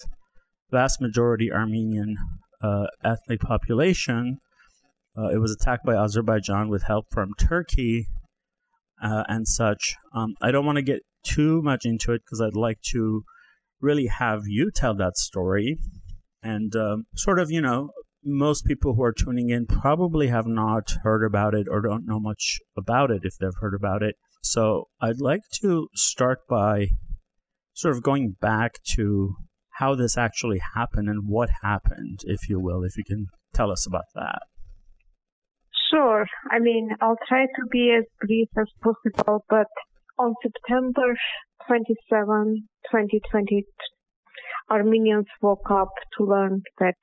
[0.71, 2.17] vast majority Armenian
[2.63, 4.39] uh, ethnic population.
[5.17, 8.07] Uh, it was attacked by Azerbaijan with help from Turkey
[9.03, 9.97] uh, and such.
[10.15, 13.25] Um, I don't want to get too much into it because I'd like to
[13.81, 15.79] really have you tell that story.
[16.43, 17.91] And um, sort of, you know,
[18.25, 22.21] most people who are tuning in probably have not heard about it or don't know
[22.21, 24.17] much about it if they've heard about it.
[24.43, 26.89] So I'd like to start by
[27.75, 29.35] sort of going back to
[29.75, 33.87] how this actually happened and what happened, if you will, if you can tell us
[33.87, 34.41] about that.
[35.91, 36.27] Sure.
[36.51, 39.67] I mean, I'll try to be as brief as possible, but
[40.19, 41.17] on September
[41.67, 43.65] 27, 2020,
[44.71, 46.95] Armenians woke up to learn that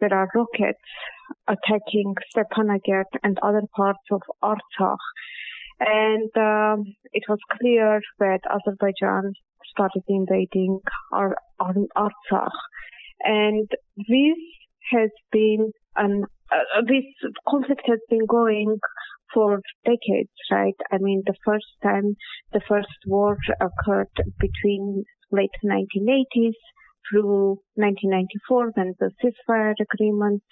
[0.00, 0.78] there are rockets
[1.46, 4.96] attacking Stepanakert and other parts of Artsakh.
[5.78, 9.32] And um, it was clear that Azerbaijan
[9.70, 10.80] started invading
[11.12, 12.50] Ar- Artsakh.
[13.20, 14.38] And this
[14.90, 17.04] has been an uh, this
[17.48, 18.78] conflict has been going
[19.34, 20.76] for decades, right?
[20.92, 22.16] I mean, the first time
[22.52, 24.08] the first war occurred
[24.40, 26.54] between late 1980s
[27.10, 30.42] through 1994 when the ceasefire agreement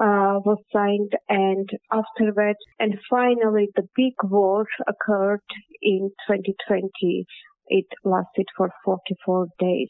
[0.00, 5.42] uh, was signed and after that and finally the big war occurred
[5.80, 7.26] in 2020
[7.68, 9.88] it lasted for 44 days.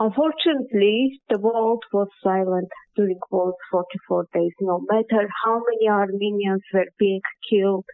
[0.00, 6.86] Unfortunately, the world was silent during those 44 days, no matter how many Armenians were
[6.98, 7.84] being killed,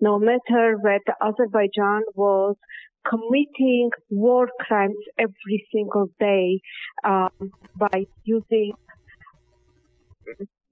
[0.00, 2.56] no matter that Azerbaijan was
[3.08, 6.60] committing war crimes every single day
[7.04, 7.30] um,
[7.76, 8.72] by using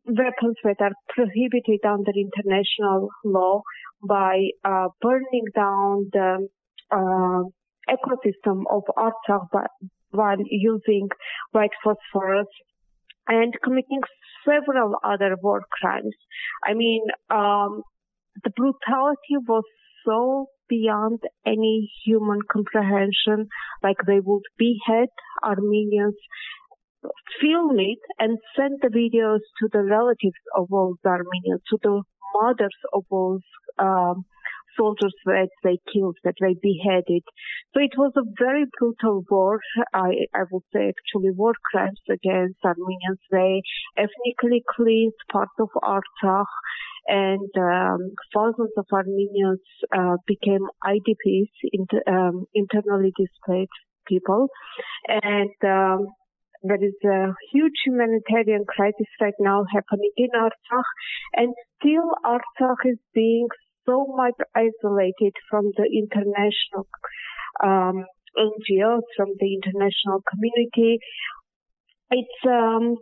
[0.07, 3.63] weapons that are prohibited under international law,
[4.07, 6.49] by uh, burning down the
[6.91, 7.43] uh,
[7.91, 9.67] ecosystem of Artsakh
[10.11, 11.09] while using
[11.53, 12.47] white phosphorus
[13.27, 14.01] and committing
[14.45, 16.15] several other war crimes.
[16.65, 17.83] I mean, um,
[18.43, 19.65] the brutality was
[20.07, 23.49] so beyond any human comprehension,
[23.83, 25.09] like they would behead
[25.45, 26.15] Armenians,
[27.41, 32.03] film it and send the videos to the relatives of those Armenians, to the
[32.35, 33.41] mothers of those
[33.79, 34.25] um,
[34.77, 37.23] soldiers that they killed, that they beheaded.
[37.75, 39.61] So it was a very brutal war.
[39.95, 43.21] I, I would say actually war crimes against Armenians.
[43.31, 43.63] They
[43.97, 46.47] ethnically cleansed part of Artsakh
[47.07, 49.61] and um, thousands of Armenians
[49.97, 53.71] uh, became IDPs, inter, um, internally displaced
[54.07, 54.49] people.
[55.09, 56.09] And um,
[56.63, 60.91] there is a huge humanitarian crisis right now happening in Artsakh,
[61.35, 63.49] and still Artsakh is being
[63.89, 66.87] so much isolated from the international
[67.65, 68.05] um,
[68.37, 70.99] NGOs, from the international community.
[72.11, 72.97] It's um,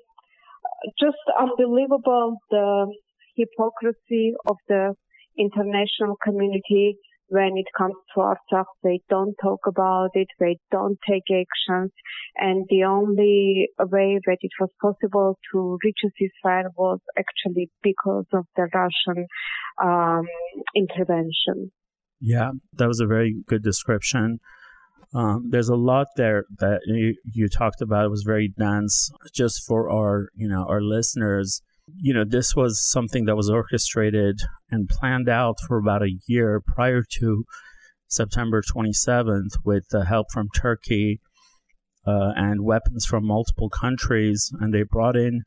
[1.01, 2.93] just unbelievable the
[3.37, 4.95] hypocrisy of the
[5.39, 6.97] international community
[7.29, 8.67] when it comes to Artsakh.
[8.83, 10.29] They don't talk about it.
[10.39, 11.93] They don't take actions.
[12.37, 18.27] And the only way that it was possible to reach a ceasefire was actually because
[18.33, 19.27] of the Russian
[19.83, 20.27] um,
[20.75, 21.73] intervention.
[22.21, 24.39] Yeah, that was a very good description.
[25.15, 28.05] Um, there's a lot there that you, you talked about.
[28.05, 29.11] It was very dense.
[29.35, 31.63] Just for our, you know, our listeners,
[31.95, 36.61] you know, this was something that was orchestrated and planned out for about a year
[36.65, 37.45] prior to
[38.09, 41.21] September 27th with the help from Turkey
[42.07, 44.51] uh, and weapons from multiple countries.
[44.61, 45.43] And they brought in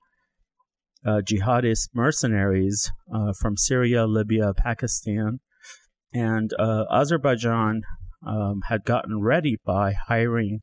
[1.05, 5.39] uh, jihadist mercenaries uh, from Syria, Libya, Pakistan.
[6.13, 7.81] And uh, Azerbaijan
[8.25, 10.59] um, had gotten ready by hiring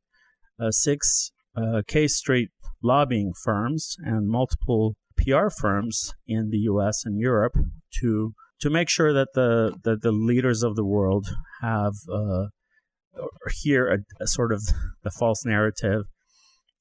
[0.60, 2.50] uh, six uh, K Street
[2.82, 7.04] lobbying firms and multiple PR firms in the U.S.
[7.04, 7.56] and Europe
[8.00, 11.28] to to make sure that the that the leaders of the world
[11.60, 12.46] have uh,
[13.62, 14.62] hear a, a, sort of
[15.02, 16.04] the false narrative,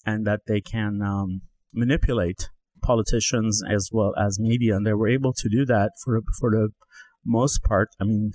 [0.05, 1.41] and that they can um,
[1.73, 2.49] manipulate
[2.81, 6.69] politicians as well as media, and they were able to do that for for the
[7.25, 7.89] most part.
[7.99, 8.31] I mean,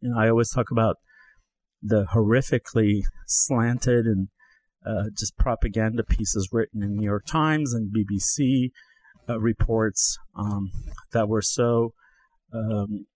[0.00, 0.96] you know, I always talk about
[1.82, 4.28] the horrifically slanted and
[4.86, 8.70] uh, just propaganda pieces written in the New York Times and BBC
[9.28, 10.70] uh, reports um,
[11.12, 11.92] that were so
[12.52, 13.06] um,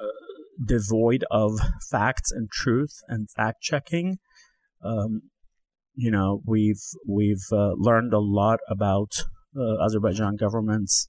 [0.00, 1.58] uh, devoid of
[1.90, 4.18] facts and truth and fact checking.
[4.82, 5.22] Um,
[5.94, 9.24] you know, we've we've uh, learned a lot about
[9.58, 11.08] uh, Azerbaijan government's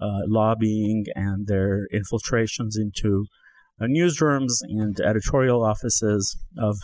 [0.00, 3.26] uh, lobbying and their infiltrations into
[3.80, 6.78] uh, newsrooms and editorial offices of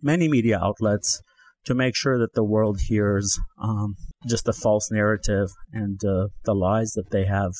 [0.00, 1.20] many media outlets
[1.64, 3.94] to make sure that the world hears um,
[4.26, 7.52] just the false narrative and uh, the lies that they have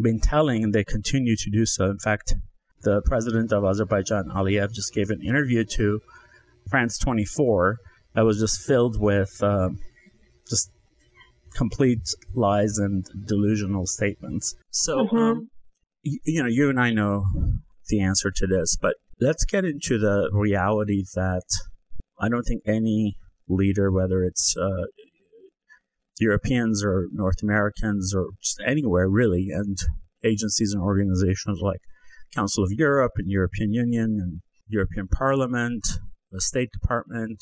[0.00, 1.86] been telling, and they continue to do so.
[1.90, 2.34] In fact,
[2.82, 6.00] the president of Azerbaijan, Aliyev, just gave an interview to
[6.68, 7.78] France 24
[8.14, 9.70] that was just filled with uh,
[10.48, 10.70] just
[11.54, 12.02] complete
[12.34, 14.54] lies and delusional statements.
[14.70, 15.48] So, um,
[16.04, 17.24] y- you know, you and I know
[17.88, 21.44] the answer to this, but let's get into the reality that
[22.20, 23.16] I don't think any
[23.48, 24.86] leader, whether it's uh,
[26.18, 29.76] Europeans or North Americans or just anywhere really, and
[30.24, 31.80] agencies and organizations like
[32.34, 35.86] Council of Europe and European Union and European Parliament,
[36.30, 37.38] the State Department,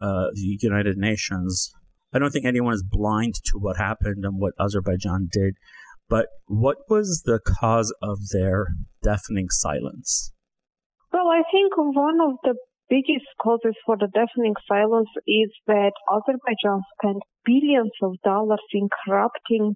[0.00, 1.70] uh, the United Nations.
[2.12, 5.54] I don't think anyone is blind to what happened and what Azerbaijan did.
[6.08, 8.66] But what was the cause of their
[9.02, 10.32] deafening silence?
[11.12, 12.54] Well, I think one of the
[12.92, 19.72] biggest causes for the deafening silence is that Azerbaijan spent billions of dollars in corrupting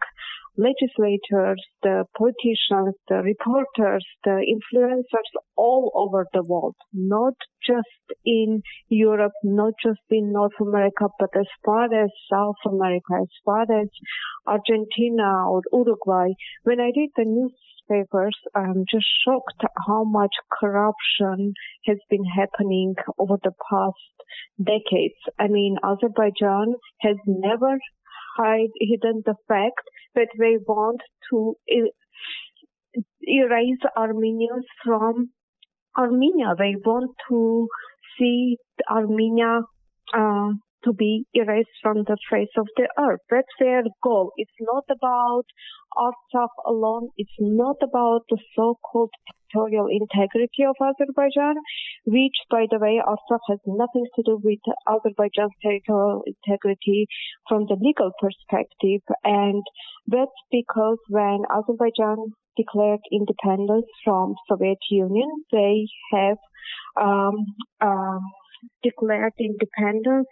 [0.59, 7.35] legislators, the politicians, the reporters, the influencers all over the world, not
[7.67, 13.33] just in Europe, not just in North America, but as far as South America, as
[13.45, 13.89] far as
[14.47, 16.29] Argentina or Uruguay.
[16.65, 17.25] When I read the
[17.89, 21.55] newspapers, I'm just shocked how much corruption
[21.87, 24.29] has been happening over the past
[24.63, 25.15] decades.
[25.39, 27.79] I mean, Azerbaijan has never
[28.37, 29.81] hide, hidden the fact
[30.15, 31.55] that they want to
[33.23, 35.31] erase Armenians from
[35.97, 36.55] Armenia.
[36.59, 37.69] They want to
[38.19, 38.57] see
[38.91, 39.61] Armenia
[40.17, 40.51] uh,
[40.85, 43.21] to be erased from the face of the earth.
[43.31, 44.33] That's their goal.
[44.37, 45.45] It's not about
[45.97, 47.09] Artsakh alone.
[47.17, 49.11] It's not about the so-called
[49.53, 51.57] territorial integrity of Azerbaijan,
[52.05, 57.07] which, by the way, Artsakh has nothing to do with Azerbaijan's territorial integrity
[57.49, 59.03] from the legal perspective.
[59.25, 59.63] And
[60.07, 66.39] that's because when Azerbaijan declared independence from Soviet Union, they have
[67.01, 67.35] um,
[67.81, 68.21] um,
[68.83, 70.29] declared independence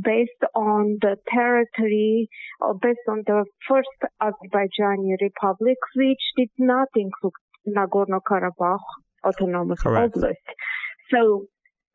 [0.00, 2.28] based on the territory
[2.60, 3.88] or based on the first
[4.22, 7.32] Azerbaijani republic, which did not include
[7.66, 8.86] Nagorno-Karabakh
[9.24, 10.14] autonomous Correct.
[10.14, 10.34] oblast.
[11.12, 11.46] So,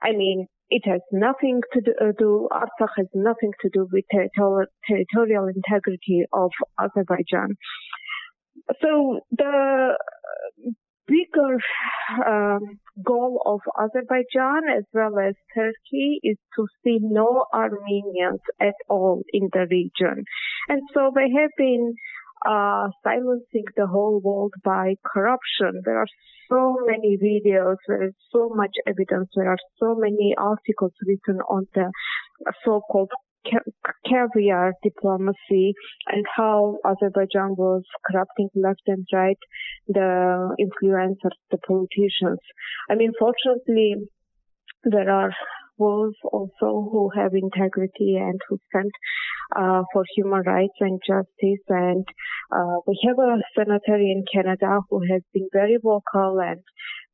[0.01, 4.05] I mean, it has nothing to do, uh, do Artsakh has nothing to do with
[4.11, 7.55] territorial, territorial integrity of Azerbaijan.
[8.81, 9.97] So the
[11.07, 11.59] bigger
[12.25, 19.23] um, goal of Azerbaijan as well as Turkey is to see no Armenians at all
[19.31, 20.25] in the region.
[20.69, 21.95] And so they have been
[22.47, 25.81] uh, silencing the whole world by corruption.
[25.85, 26.07] There are
[26.49, 31.67] so many videos, there is so much evidence, there are so many articles written on
[31.73, 31.91] the
[32.65, 33.32] so-called ca-
[34.09, 35.73] caviar diplomacy
[36.07, 39.37] and how Azerbaijan was corrupting left and right
[39.87, 42.39] the influencers, the politicians.
[42.89, 43.95] I mean, fortunately,
[44.83, 45.31] there are
[45.79, 48.91] those also who have integrity and who stand
[49.55, 51.63] uh, for human rights and justice.
[51.69, 52.05] And
[52.51, 56.61] uh, we have a senator in Canada who has been very vocal and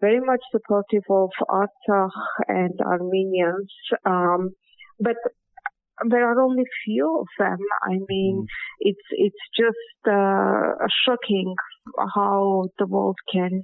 [0.01, 2.09] very much supportive of Artsakh
[2.47, 3.71] and Armenians.
[4.05, 4.51] Um,
[4.99, 5.15] but
[6.07, 7.57] there are only few of them.
[7.83, 8.45] I mean,
[8.79, 11.55] it's it's just uh, shocking
[12.15, 13.63] how the world can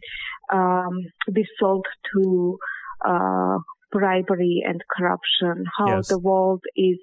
[0.51, 0.99] um,
[1.31, 2.57] be sold to
[3.05, 3.57] uh,
[3.91, 5.65] bribery and corruption.
[5.77, 6.07] How Yes.
[6.07, 6.97] the world is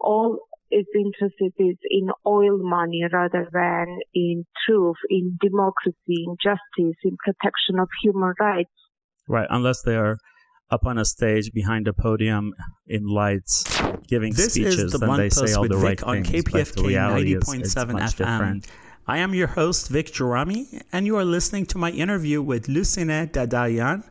[0.00, 0.38] all
[0.70, 7.16] is interested is in oil money rather than in truth, in democracy, in justice, in
[7.24, 8.70] protection of human rights.
[9.28, 10.18] Right, unless they are
[10.74, 12.52] up on a stage behind a podium
[12.86, 13.64] in lights
[14.08, 16.44] giving This speeches, is the then they say all with the Vic right on things.
[16.44, 18.16] KPFK reality is it's 90.7 FM.
[18.16, 18.66] different.
[19.06, 23.30] I am your host, Vic Gerami, and you are listening to my interview with Lusine
[23.30, 24.02] Dadayan,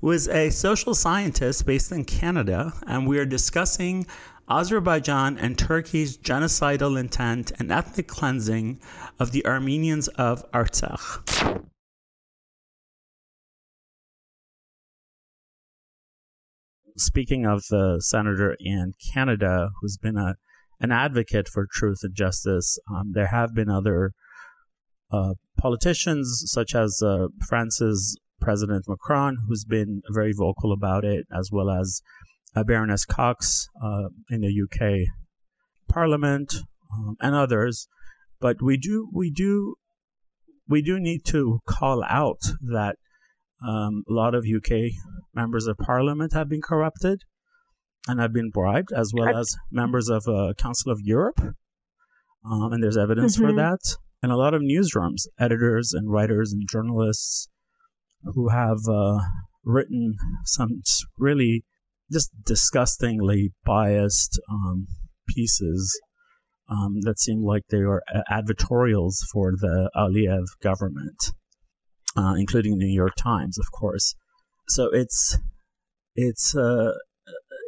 [0.00, 4.06] who is a social scientist based in Canada, and we are discussing
[4.48, 8.80] Azerbaijan and Turkey's genocidal intent and ethnic cleansing
[9.18, 11.64] of the Armenians of Artsakh.
[17.00, 20.34] Speaking of the senator in Canada who's been a
[20.80, 24.12] an advocate for truth and justice, um, there have been other
[25.10, 31.50] uh, politicians, such as uh, France's President Macron, who's been very vocal about it, as
[31.50, 32.02] well as
[32.54, 35.08] uh, Baroness Cox uh, in the UK
[35.88, 36.56] Parliament
[36.92, 37.88] um, and others.
[38.40, 39.76] But we do, we do,
[40.68, 42.96] we do need to call out that
[43.66, 44.92] um, a lot of UK
[45.34, 47.22] members of Parliament have been corrupted
[48.08, 51.38] and have been bribed, as well as members of uh, Council of Europe.
[52.44, 53.56] Um, and there's evidence for Mhm.
[53.56, 53.80] that.
[54.22, 57.48] And a lot of newsrooms, editors and writers and journalists
[58.22, 59.18] who have uh,
[59.64, 60.82] written some
[61.18, 61.64] really
[62.10, 64.86] just disgustingly biased um,
[65.28, 66.00] pieces
[66.68, 71.32] um, that seem like they are advertorials for the Aliyev government,
[72.16, 74.14] uh, including the New York Times, of course.
[74.68, 75.38] So it's
[76.14, 76.92] it's uh,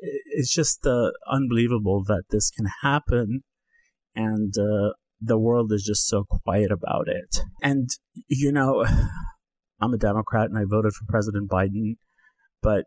[0.02, 3.42] it's just uh, unbelievable that this can happen,
[4.14, 7.40] and uh, the world is just so quiet about it.
[7.62, 7.90] And
[8.28, 8.84] you know,
[9.80, 11.96] I'm a Democrat and I voted for President Biden,
[12.62, 12.84] but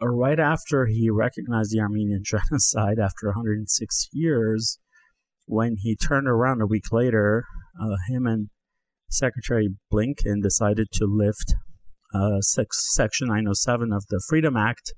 [0.00, 4.78] right after he recognized the Armenian genocide after 106 years,
[5.46, 7.44] when he turned around a week later,
[7.80, 8.48] uh, him and
[9.10, 11.54] Secretary Blinken decided to lift
[12.14, 14.92] uh, Section 907 of the Freedom Act,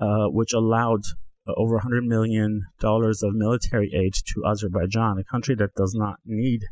[0.00, 1.00] uh, which allowed
[1.46, 6.62] uh, over $100 million of military aid to Azerbaijan, a country that does not need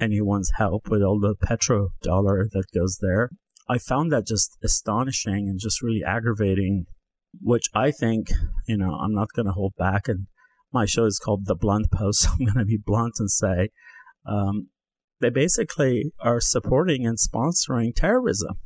[0.00, 3.30] anyone's help with all the petrodollar that goes there.
[3.68, 6.86] I found that just astonishing and just really aggravating,
[7.40, 8.28] which I think,
[8.66, 10.08] you know, I'm not going to hold back.
[10.08, 10.26] And
[10.72, 12.24] my show is called The Blunt Post.
[12.24, 13.70] So I'm going to be blunt and say
[14.26, 14.68] um,
[15.24, 18.56] they basically are supporting and sponsoring terrorism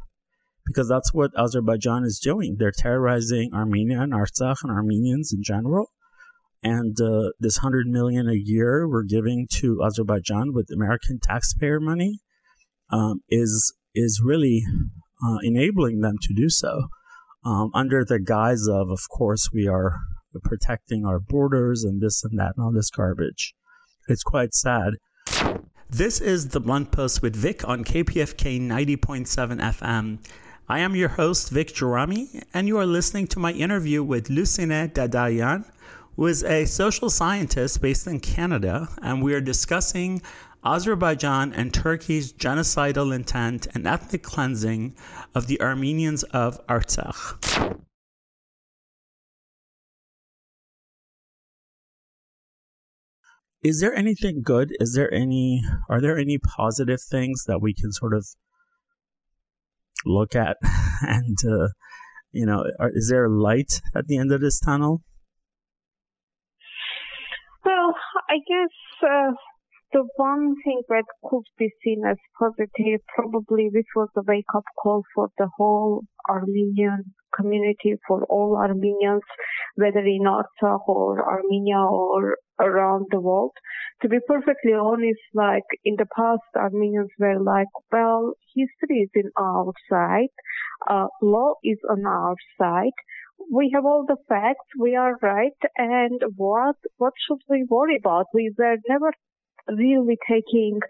[0.67, 2.57] because that's what Azerbaijan is doing.
[2.59, 5.93] They're terrorizing Armenia and Artsakh and Armenians in general.
[6.63, 12.19] And uh, this hundred million a year we're giving to Azerbaijan with American taxpayer money
[12.91, 14.65] um, is is really
[15.25, 16.89] uh, enabling them to do so
[17.45, 20.01] um, under the guise of, of course, we are
[20.43, 23.55] protecting our borders and this and that and all this garbage.
[24.09, 24.95] It's quite sad.
[25.91, 30.19] This is the Blunt Post with Vic on KPFK 90.7 FM.
[30.69, 34.93] I am your host, Vic Gerami, and you are listening to my interview with Lusine
[34.93, 35.65] Dadayan,
[36.15, 40.21] who is a social scientist based in Canada, and we are discussing
[40.63, 44.95] Azerbaijan and Turkey's genocidal intent and ethnic cleansing
[45.35, 47.81] of the Armenians of Artsakh.
[53.63, 54.71] Is there anything good?
[54.79, 58.27] Is there any, are there any positive things that we can sort of
[60.07, 60.57] look at
[61.03, 61.69] and, uh,
[62.31, 65.03] you know, are, is there light at the end of this tunnel?
[67.65, 67.95] Well,
[68.31, 69.33] I guess uh,
[69.93, 74.65] the one thing that could be seen as positive, probably this was a wake up
[74.81, 79.23] call for the whole Armenian community, for all Armenians,
[79.77, 83.53] whether in Artsakh or Armenia or around the world.
[84.03, 89.31] To be perfectly honest, like in the past, Armenians were like, well, history is in
[89.39, 90.35] our side,
[90.89, 92.99] uh, law is on our side.
[93.53, 94.67] We have all the facts.
[94.79, 95.61] We are right.
[95.77, 98.27] And what, what should we worry about?
[98.35, 99.13] We were never
[99.69, 100.81] really taking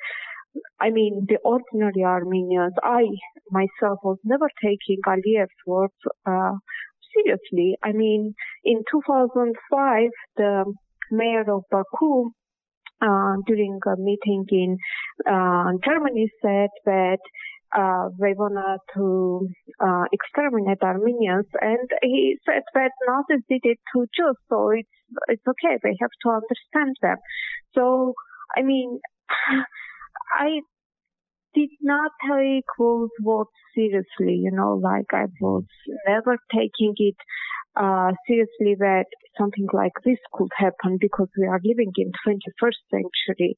[0.81, 3.05] I mean, the ordinary Armenians, I
[3.51, 5.95] myself was never taking Aliyev's words
[6.27, 6.53] uh,
[7.15, 7.77] seriously.
[7.83, 8.35] I mean,
[8.65, 10.65] in 2005, the
[11.11, 12.31] mayor of Baku,
[13.01, 14.77] uh, during a meeting in
[15.27, 17.19] uh, Germany, said that
[17.77, 19.49] uh, they wanted to
[19.81, 24.89] uh, exterminate Armenians, and he said that Nazis did it to Jews, so it's
[25.29, 25.79] it's okay.
[25.83, 27.17] They have to understand them.
[27.75, 28.15] So
[28.57, 29.01] I mean,
[30.33, 30.61] I
[31.55, 35.65] did not take those words seriously, you know, like I was
[36.07, 37.17] never taking it
[37.77, 39.07] uh, seriously that
[39.39, 43.57] something like this could happen because we are living in 21st century.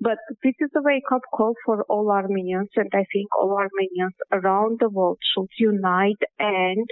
[0.00, 4.16] But this is a wake up call for all Armenians and I think all Armenians
[4.32, 6.86] around the world should unite and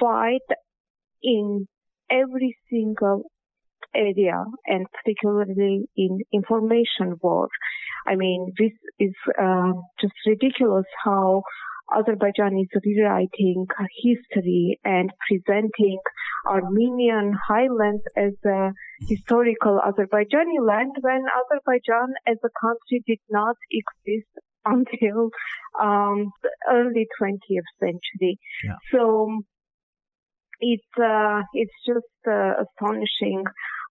[0.00, 0.48] fight
[1.22, 1.68] in
[2.10, 3.22] every single
[3.94, 7.48] area and particularly in information war.
[8.06, 11.42] I mean, this is uh, just ridiculous how
[11.96, 13.66] Azerbaijan is rewriting
[14.02, 15.98] history and presenting
[16.46, 18.70] Armenian highlands as a
[19.08, 24.30] historical Azerbaijani land when Azerbaijan as a country did not exist
[24.64, 25.30] until
[25.80, 28.38] um, the early 20th century.
[28.64, 28.76] Yeah.
[28.92, 29.42] So
[30.60, 33.44] it's uh, it's just uh, astonishing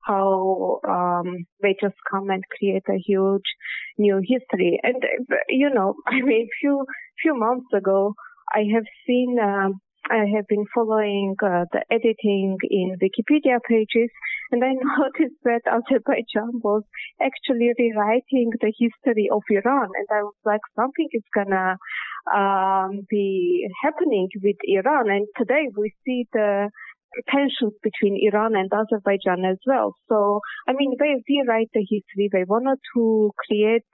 [0.06, 3.50] how um, they just come and create a huge
[3.98, 4.80] new history.
[4.84, 5.04] And
[5.50, 6.86] you know, I mean, few
[7.22, 8.14] few months ago,
[8.54, 9.38] I have seen.
[9.42, 9.70] Uh,
[10.12, 14.10] I have been following uh, the editing in Wikipedia pages,
[14.50, 16.82] and I noticed that Azerbaijan was
[17.22, 21.78] actually rewriting the history of Iran, and I was like, something is gonna
[22.34, 25.10] um, be happening with Iran.
[25.10, 26.70] And today we see the
[27.30, 29.96] tensions between Iran and Azerbaijan as well.
[30.08, 32.30] So, I mean, they rewrite the history.
[32.32, 33.86] They wanted to create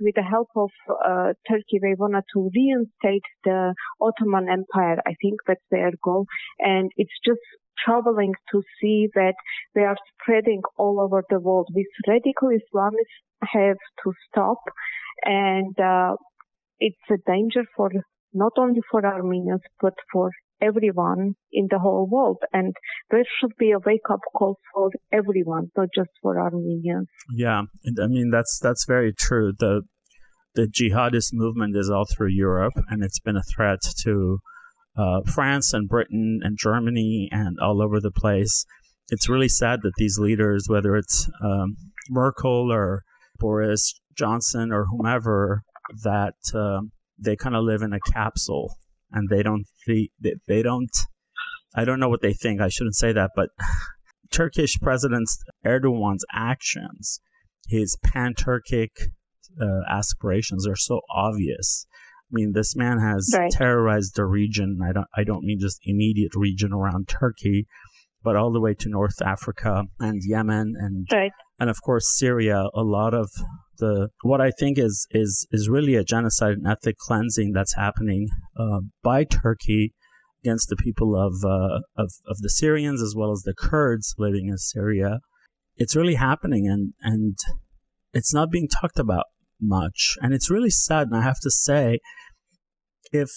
[0.00, 4.98] with the help of uh, Turkey, they wanted to reinstate the Ottoman Empire.
[5.06, 6.26] I think that's their goal.
[6.58, 7.40] And it's just
[7.84, 9.34] troubling to see that
[9.74, 11.68] they are spreading all over the world.
[11.74, 14.58] These radical Islamists have to stop.
[15.24, 16.16] And uh,
[16.78, 17.90] it's a danger for
[18.32, 20.30] not only for Armenians, but for
[20.60, 22.38] everyone in the whole world.
[22.52, 22.74] And
[23.10, 27.08] there should be a wake up call for everyone, not just for Armenians.
[27.34, 27.62] Yeah,
[28.02, 29.52] I mean that's that's very true.
[29.58, 29.82] The
[30.54, 34.38] the jihadist movement is all through Europe, and it's been a threat to
[34.96, 38.64] uh, France and Britain and Germany and all over the place.
[39.10, 41.76] It's really sad that these leaders, whether it's um,
[42.08, 43.02] Merkel or
[43.38, 45.62] Boris Johnson or whomever,
[46.02, 48.74] that um, they kind of live in a capsule
[49.10, 50.10] and they don't they,
[50.46, 50.90] they don't
[51.74, 52.60] I don't know what they think.
[52.60, 53.50] I shouldn't say that, but
[54.32, 55.28] Turkish President
[55.64, 57.20] Erdogan's actions,
[57.68, 58.90] his pan-Turkic
[59.60, 61.86] uh, aspirations are so obvious.
[62.26, 63.50] I mean, this man has right.
[63.50, 64.80] terrorized the region.
[64.82, 67.66] I don't I don't mean just immediate region around Turkey,
[68.22, 71.32] but all the way to North Africa and Yemen and right.
[71.60, 72.64] and of course Syria.
[72.74, 73.30] A lot of
[73.78, 78.28] the what I think is is is really a genocide and ethnic cleansing that's happening
[78.58, 79.94] uh, by Turkey
[80.42, 84.48] against the people of, uh, of of the Syrians as well as the Kurds living
[84.48, 85.20] in Syria.
[85.76, 87.36] It's really happening, and and
[88.12, 89.26] it's not being talked about
[89.60, 91.08] much, and it's really sad.
[91.08, 91.98] And I have to say,
[93.12, 93.30] if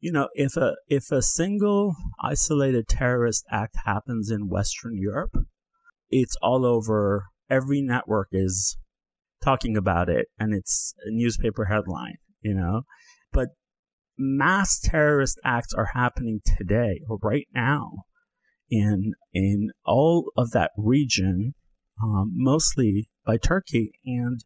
[0.00, 5.34] you know, if a if a single isolated terrorist act happens in Western Europe,
[6.10, 7.24] it's all over.
[7.48, 8.76] Every network is
[9.42, 12.82] talking about it and it's a newspaper headline, you know.
[13.32, 13.48] But
[14.18, 18.04] mass terrorist acts are happening today or right now
[18.70, 21.54] in in all of that region,
[22.02, 24.40] um, mostly by Turkey and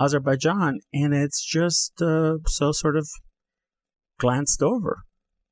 [0.00, 3.06] Azerbaijan, and it's just uh, so sort of
[4.18, 5.02] glanced over.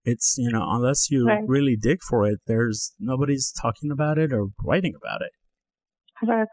[0.05, 1.43] It's you know unless you right.
[1.47, 5.32] really dig for it, there's nobody's talking about it or writing about it.
[6.18, 6.51] Correct.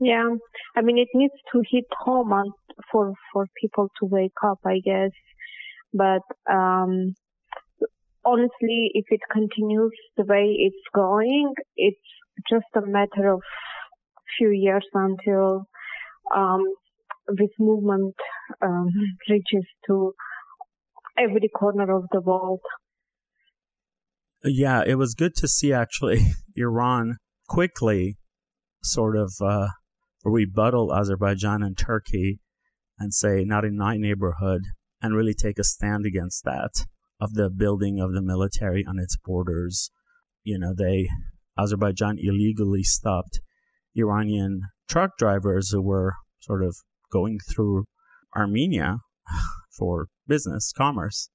[0.00, 0.28] Yeah,
[0.76, 2.52] I mean it needs to hit home on,
[2.90, 5.10] for for people to wake up, I guess.
[5.92, 7.14] But um,
[8.24, 11.98] honestly, if it continues the way it's going, it's
[12.48, 13.40] just a matter of
[14.38, 15.64] few years until
[16.34, 16.62] um,
[17.28, 18.14] this movement
[18.62, 18.88] um,
[19.28, 20.12] reaches to
[21.18, 22.60] every corner of the world.
[24.44, 26.20] Yeah, it was good to see actually
[26.56, 27.16] Iran
[27.48, 28.18] quickly
[28.82, 29.68] sort of uh,
[30.24, 32.40] rebuttal Azerbaijan and Turkey
[32.98, 34.62] and say, not in my neighborhood,
[35.00, 36.86] and really take a stand against that
[37.20, 39.90] of the building of the military on its borders.
[40.42, 41.08] You know, they,
[41.58, 43.40] Azerbaijan illegally stopped
[43.96, 46.76] Iranian truck drivers who were sort of
[47.12, 47.84] going through
[48.36, 48.98] Armenia
[49.78, 51.30] for business, commerce,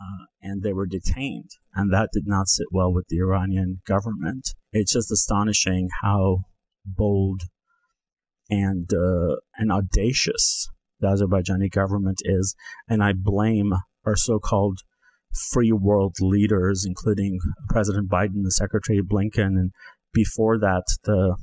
[0.00, 1.50] uh, and they were detained.
[1.74, 4.50] And that did not sit well with the Iranian government.
[4.72, 6.44] It's just astonishing how
[6.84, 7.42] bold
[8.52, 10.68] and uh, and audacious
[11.00, 12.54] the Azerbaijani government is,
[12.88, 13.72] and I blame
[14.04, 14.78] our so-called
[15.50, 17.40] free world leaders, including
[17.70, 19.72] President Biden, the Secretary Blinken, and
[20.12, 21.36] before that the,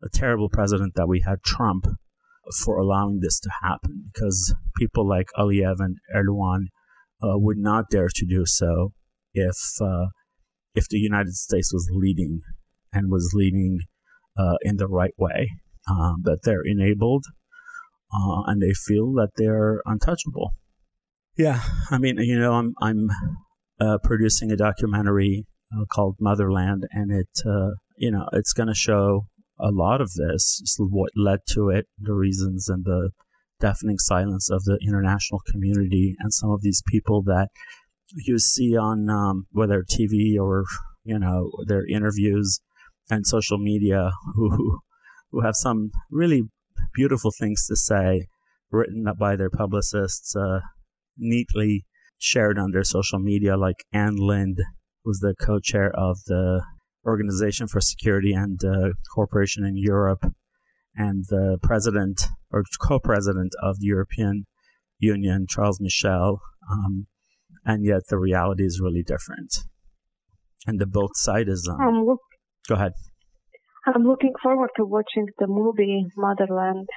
[0.00, 1.86] the terrible president that we had, Trump,
[2.62, 4.10] for allowing this to happen.
[4.12, 6.64] Because people like Aliyev and Erdogan
[7.22, 8.92] uh, would not dare to do so
[9.32, 10.06] if uh,
[10.74, 12.40] if the United States was leading
[12.92, 13.78] and was leading
[14.36, 15.48] uh, in the right way
[15.88, 17.24] um, that they're enabled
[18.12, 20.54] uh, and they feel that they're untouchable.
[21.36, 21.60] Yeah,
[21.90, 23.08] I mean, you know, I'm I'm
[23.80, 28.74] uh, producing a documentary uh, called Motherland, and it uh, you know it's going to
[28.74, 29.26] show
[29.58, 33.10] a lot of this, what led to it, the reasons, and the
[33.60, 37.48] deafening silence of the international community, and some of these people that
[38.14, 40.64] you see on um, whether TV or
[41.04, 42.60] you know their interviews
[43.10, 44.80] and social media who
[45.32, 46.42] who have some really
[46.94, 48.26] beautiful things to say,
[48.70, 50.60] written up by their publicists, uh,
[51.16, 51.84] neatly
[52.18, 54.60] shared on their social media, like Ann Linde,
[55.04, 56.62] who's the co-chair of the
[57.04, 60.24] Organization for Security and uh, Cooperation in Europe,
[60.94, 64.46] and the president or co-president of the European
[64.98, 66.40] Union, Charles Michel.
[66.70, 67.06] Um,
[67.64, 69.52] and yet the reality is really different.
[70.66, 71.68] And the both sides.
[71.68, 72.16] Um, um,
[72.68, 72.92] go ahead.
[73.86, 76.88] I'm looking forward to watching the movie Motherland.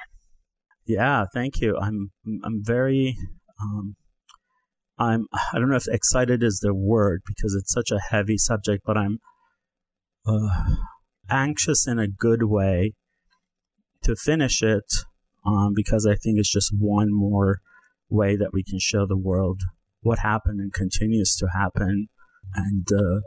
[0.86, 1.76] Yeah, thank you.
[1.76, 2.12] I'm
[2.44, 3.16] I'm very
[3.60, 3.96] um,
[4.98, 8.84] I'm I don't know if excited is the word because it's such a heavy subject,
[8.86, 9.18] but I'm
[10.26, 10.48] uh,
[11.28, 12.92] anxious in a good way
[14.02, 14.92] to finish it
[15.44, 17.60] um, because I think it's just one more
[18.08, 19.60] way that we can show the world
[20.00, 22.08] what happened and continues to happen.
[22.54, 23.20] And, uh,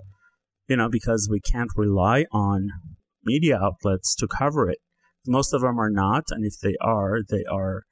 [0.68, 2.70] you know, because we can't rely on
[3.24, 4.80] media outlets to cover it.
[5.28, 7.84] Most of them are not, and if they are, they are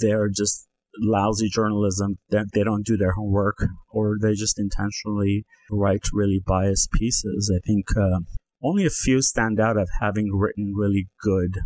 [0.00, 0.66] they're just
[0.98, 6.90] lousy journalism that they don't do their homework or they just intentionally write really biased
[6.92, 7.50] pieces.
[7.54, 8.20] I think uh,
[8.62, 11.60] only a few stand out of having written really good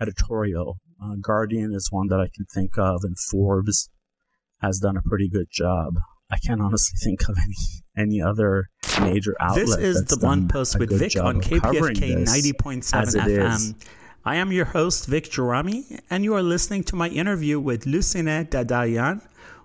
[0.00, 0.78] editorial.
[1.02, 3.90] Uh, Guardian is one that I can think of, and Forbes
[4.60, 5.94] has done a pretty good job.
[6.30, 7.54] I can't honestly think of any
[7.96, 8.68] any other
[9.00, 9.66] major outlet.
[9.66, 13.74] This is the Blunt Post with Vic on KPFK 90.7 FM.
[14.24, 18.48] I am your host, Vic Gerami, and you are listening to my interview with Lusine
[18.50, 19.22] Dadayan,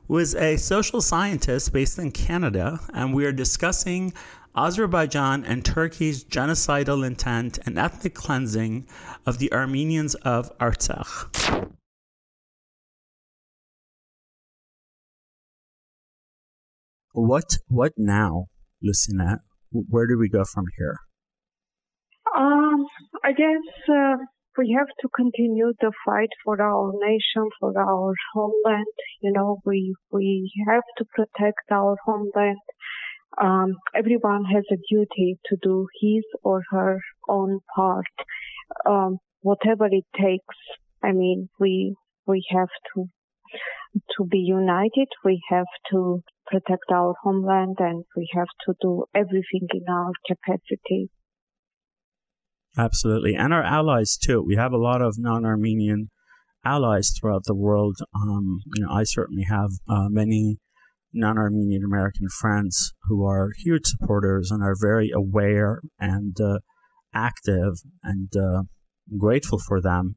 [0.08, 4.14] who is a social scientist based in Canada, and we are discussing
[4.56, 8.86] Azerbaijan and Turkey's genocidal intent and ethnic cleansing
[9.26, 11.72] of the Armenians of Artsakh.
[17.14, 18.46] What what now,
[18.82, 19.40] Lucina?
[19.72, 20.96] Where do we go from here?
[22.36, 22.86] Um,
[23.24, 24.16] I guess uh,
[24.58, 28.86] we have to continue the fight for our nation, for our homeland.
[29.22, 32.60] You know, we we have to protect our homeland.
[33.42, 38.06] Um, everyone has a duty to do his or her own part,
[38.86, 40.56] um, whatever it takes.
[41.04, 41.96] I mean, we
[42.26, 43.10] we have to
[44.16, 45.08] to be united.
[45.26, 51.10] We have to protect our homeland, and we have to do everything in our capacity
[52.78, 53.36] Absolutely.
[53.36, 54.42] And our allies too.
[54.42, 56.10] We have a lot of non Armenian
[56.64, 57.98] allies throughout the world.
[58.16, 60.58] Um, you know, I certainly have uh, many
[61.14, 66.60] non Armenian American friends who are huge supporters and are very aware and uh,
[67.14, 67.74] active
[68.04, 68.64] and uh,
[69.18, 70.16] grateful for them.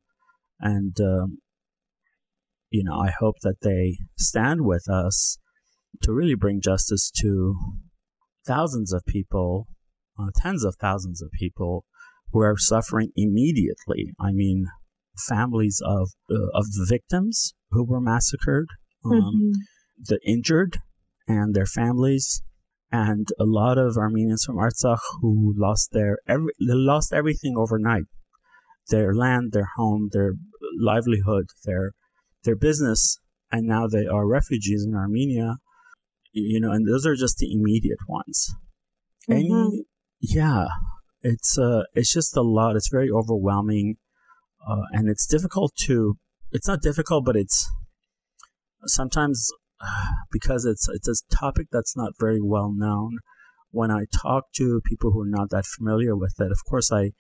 [0.60, 1.38] And, um,
[2.70, 5.38] you know, I hope that they stand with us
[6.02, 7.54] to really bring justice to
[8.46, 9.66] thousands of people,
[10.18, 11.84] uh, tens of thousands of people
[12.32, 14.12] who are suffering immediately.
[14.20, 14.66] I mean,
[15.28, 18.66] families of uh, of the victims who were massacred,
[19.04, 19.50] um, mm-hmm.
[19.98, 20.78] the injured,
[21.26, 22.42] and their families,
[22.90, 28.04] and a lot of Armenians from Artsakh who lost their every lost everything overnight,
[28.88, 30.34] their land, their home, their
[30.78, 31.92] livelihood, their
[32.44, 33.18] their business,
[33.50, 35.56] and now they are refugees in Armenia.
[36.34, 38.52] You know, and those are just the immediate ones.
[39.30, 39.52] Mm-hmm.
[39.54, 39.84] Any,
[40.20, 40.66] yeah,
[41.22, 42.74] it's uh it's just a lot.
[42.74, 43.96] It's very overwhelming,
[44.68, 46.16] uh, and it's difficult to.
[46.50, 47.70] It's not difficult, but it's
[48.86, 49.48] sometimes
[49.80, 53.18] uh, because it's it's a topic that's not very well known.
[53.70, 57.12] When I talk to people who are not that familiar with it, of course I.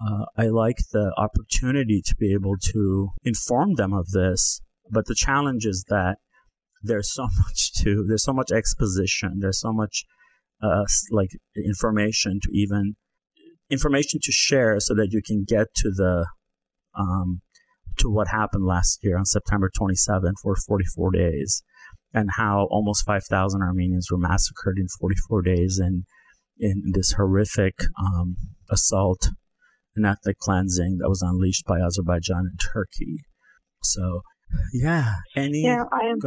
[0.00, 5.16] Uh, I like the opportunity to be able to inform them of this, but the
[5.16, 6.18] challenge is that
[6.82, 10.04] there's so much to there's so much exposition there's so much
[10.62, 12.96] uh, like information to even
[13.70, 16.26] information to share so that you can get to the
[16.98, 17.40] um,
[17.98, 21.62] to what happened last year on September 27th for 44 days,
[22.14, 26.04] and how almost 5,000 Armenians were massacred in 44 days in
[26.60, 27.74] in this horrific
[28.04, 28.34] um,
[28.68, 29.30] assault
[29.94, 33.18] and ethnic cleansing that was unleashed by Azerbaijan and Turkey.
[33.80, 34.22] So,
[34.72, 36.18] yeah, any yeah, I am.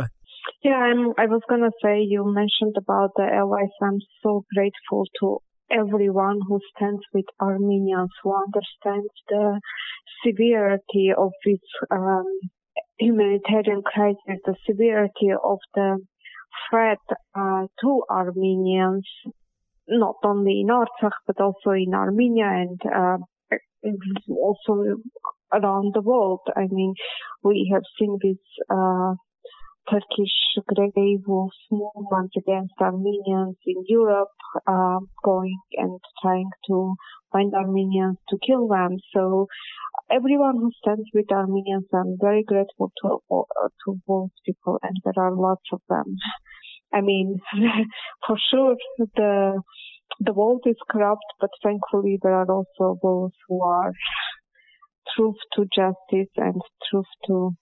[0.63, 3.73] Yeah, I'm, I was gonna say you mentioned about the allies.
[3.81, 5.39] I'm so grateful to
[5.71, 9.59] everyone who stands with Armenians, who understands the
[10.23, 11.59] severity of this
[11.89, 12.25] um,
[12.99, 15.97] humanitarian crisis, the severity of the
[16.69, 16.99] threat
[17.35, 19.07] uh, to Armenians,
[19.87, 23.17] not only in Artsakh but also in Armenia and uh,
[24.29, 24.97] also
[25.53, 26.41] around the world.
[26.55, 26.93] I mean,
[27.43, 28.37] we have seen this
[28.69, 29.15] uh,
[29.89, 30.35] Turkish
[30.67, 34.29] grave movement against Armenians in Europe,
[34.67, 36.95] uh, going and trying to
[37.31, 38.97] find Armenians to kill them.
[39.13, 39.47] So
[40.09, 43.19] everyone who stands with Armenians, I'm very grateful to
[43.85, 46.15] to both people, and there are lots of them.
[46.93, 47.39] I mean,
[48.27, 48.75] for sure,
[49.15, 49.61] the
[50.19, 53.93] the world is corrupt, but thankfully there are also those who are
[55.15, 57.55] truth to justice and truth to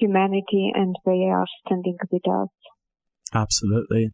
[0.00, 2.48] humanity and they are standing with us.
[3.34, 4.10] Absolutely.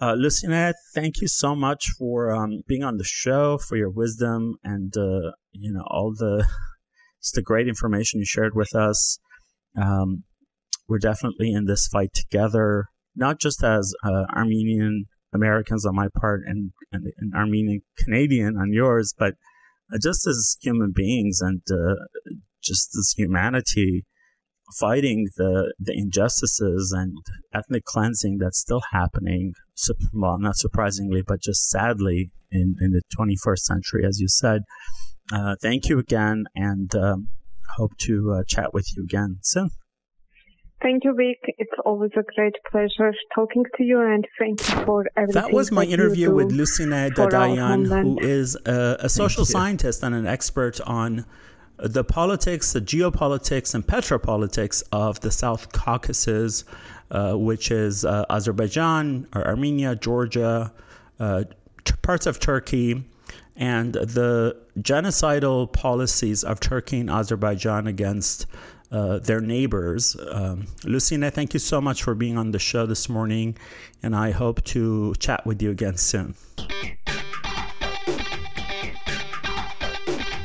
[0.00, 4.54] Uh, Lucina, thank you so much for um, being on the show, for your wisdom,
[4.62, 6.46] and uh, you know all the
[7.22, 9.18] just the great information you shared with us.
[9.76, 10.22] Um,
[10.88, 16.42] we're definitely in this fight together, not just as uh, Armenian Americans on my part
[16.46, 19.34] and, and, and Armenian Canadian on yours, but
[19.92, 21.96] uh, just as human beings and uh,
[22.62, 24.04] just as humanity
[24.76, 27.16] fighting the, the injustices and
[27.54, 29.52] ethnic cleansing that's still happening.
[30.12, 34.62] Well, not surprisingly, but just sadly in, in the 21st century, as you said.
[35.32, 37.28] Uh, thank you again, and um,
[37.76, 39.70] hope to uh, chat with you again soon.
[40.80, 41.38] Thank you, Vic.
[41.58, 45.42] It's always a great pleasure talking to you, and thank you for everything.
[45.42, 48.20] That was my that interview with Lusine Lusine for Dadayan, who homeland.
[48.22, 51.26] is a, a social scientist and an expert on
[51.78, 56.64] the politics, the geopolitics, and petropolitics of the South Caucasus,
[57.10, 60.72] uh, which is uh, Azerbaijan, or Armenia, Georgia,
[61.20, 61.44] uh,
[61.84, 63.04] t- parts of Turkey,
[63.56, 68.46] and the genocidal policies of Turkey and Azerbaijan against
[68.90, 70.16] uh, their neighbors.
[70.30, 73.56] Um, Lucina, thank you so much for being on the show this morning,
[74.02, 76.34] and I hope to chat with you again soon.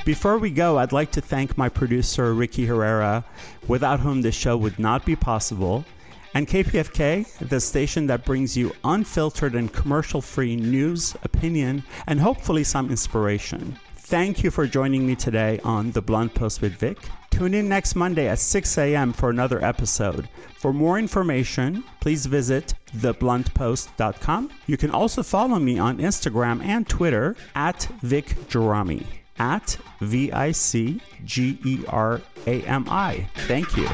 [0.06, 3.24] Before we go, I'd like to thank my producer, Ricky Herrera,
[3.70, 5.86] without whom this show would not be possible,
[6.34, 12.66] and KPFK, the station that brings you unfiltered and commercial free news, opinion, and hopefully
[12.66, 13.78] some inspiration.
[13.96, 16.98] Thank you for joining me today on The Blunt Post with Vic.
[17.30, 19.14] Tune in next Monday at 6 a.m.
[19.14, 20.28] for another episode.
[20.58, 24.52] For more information, please visit thebluntpost.com.
[24.68, 29.06] You can also follow me on Instagram and Twitter at Vic Gerami.
[29.44, 33.28] At V I C G E R A M I.
[33.46, 33.90] Thank you.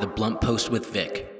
[0.00, 1.37] The Blunt Post with Vic.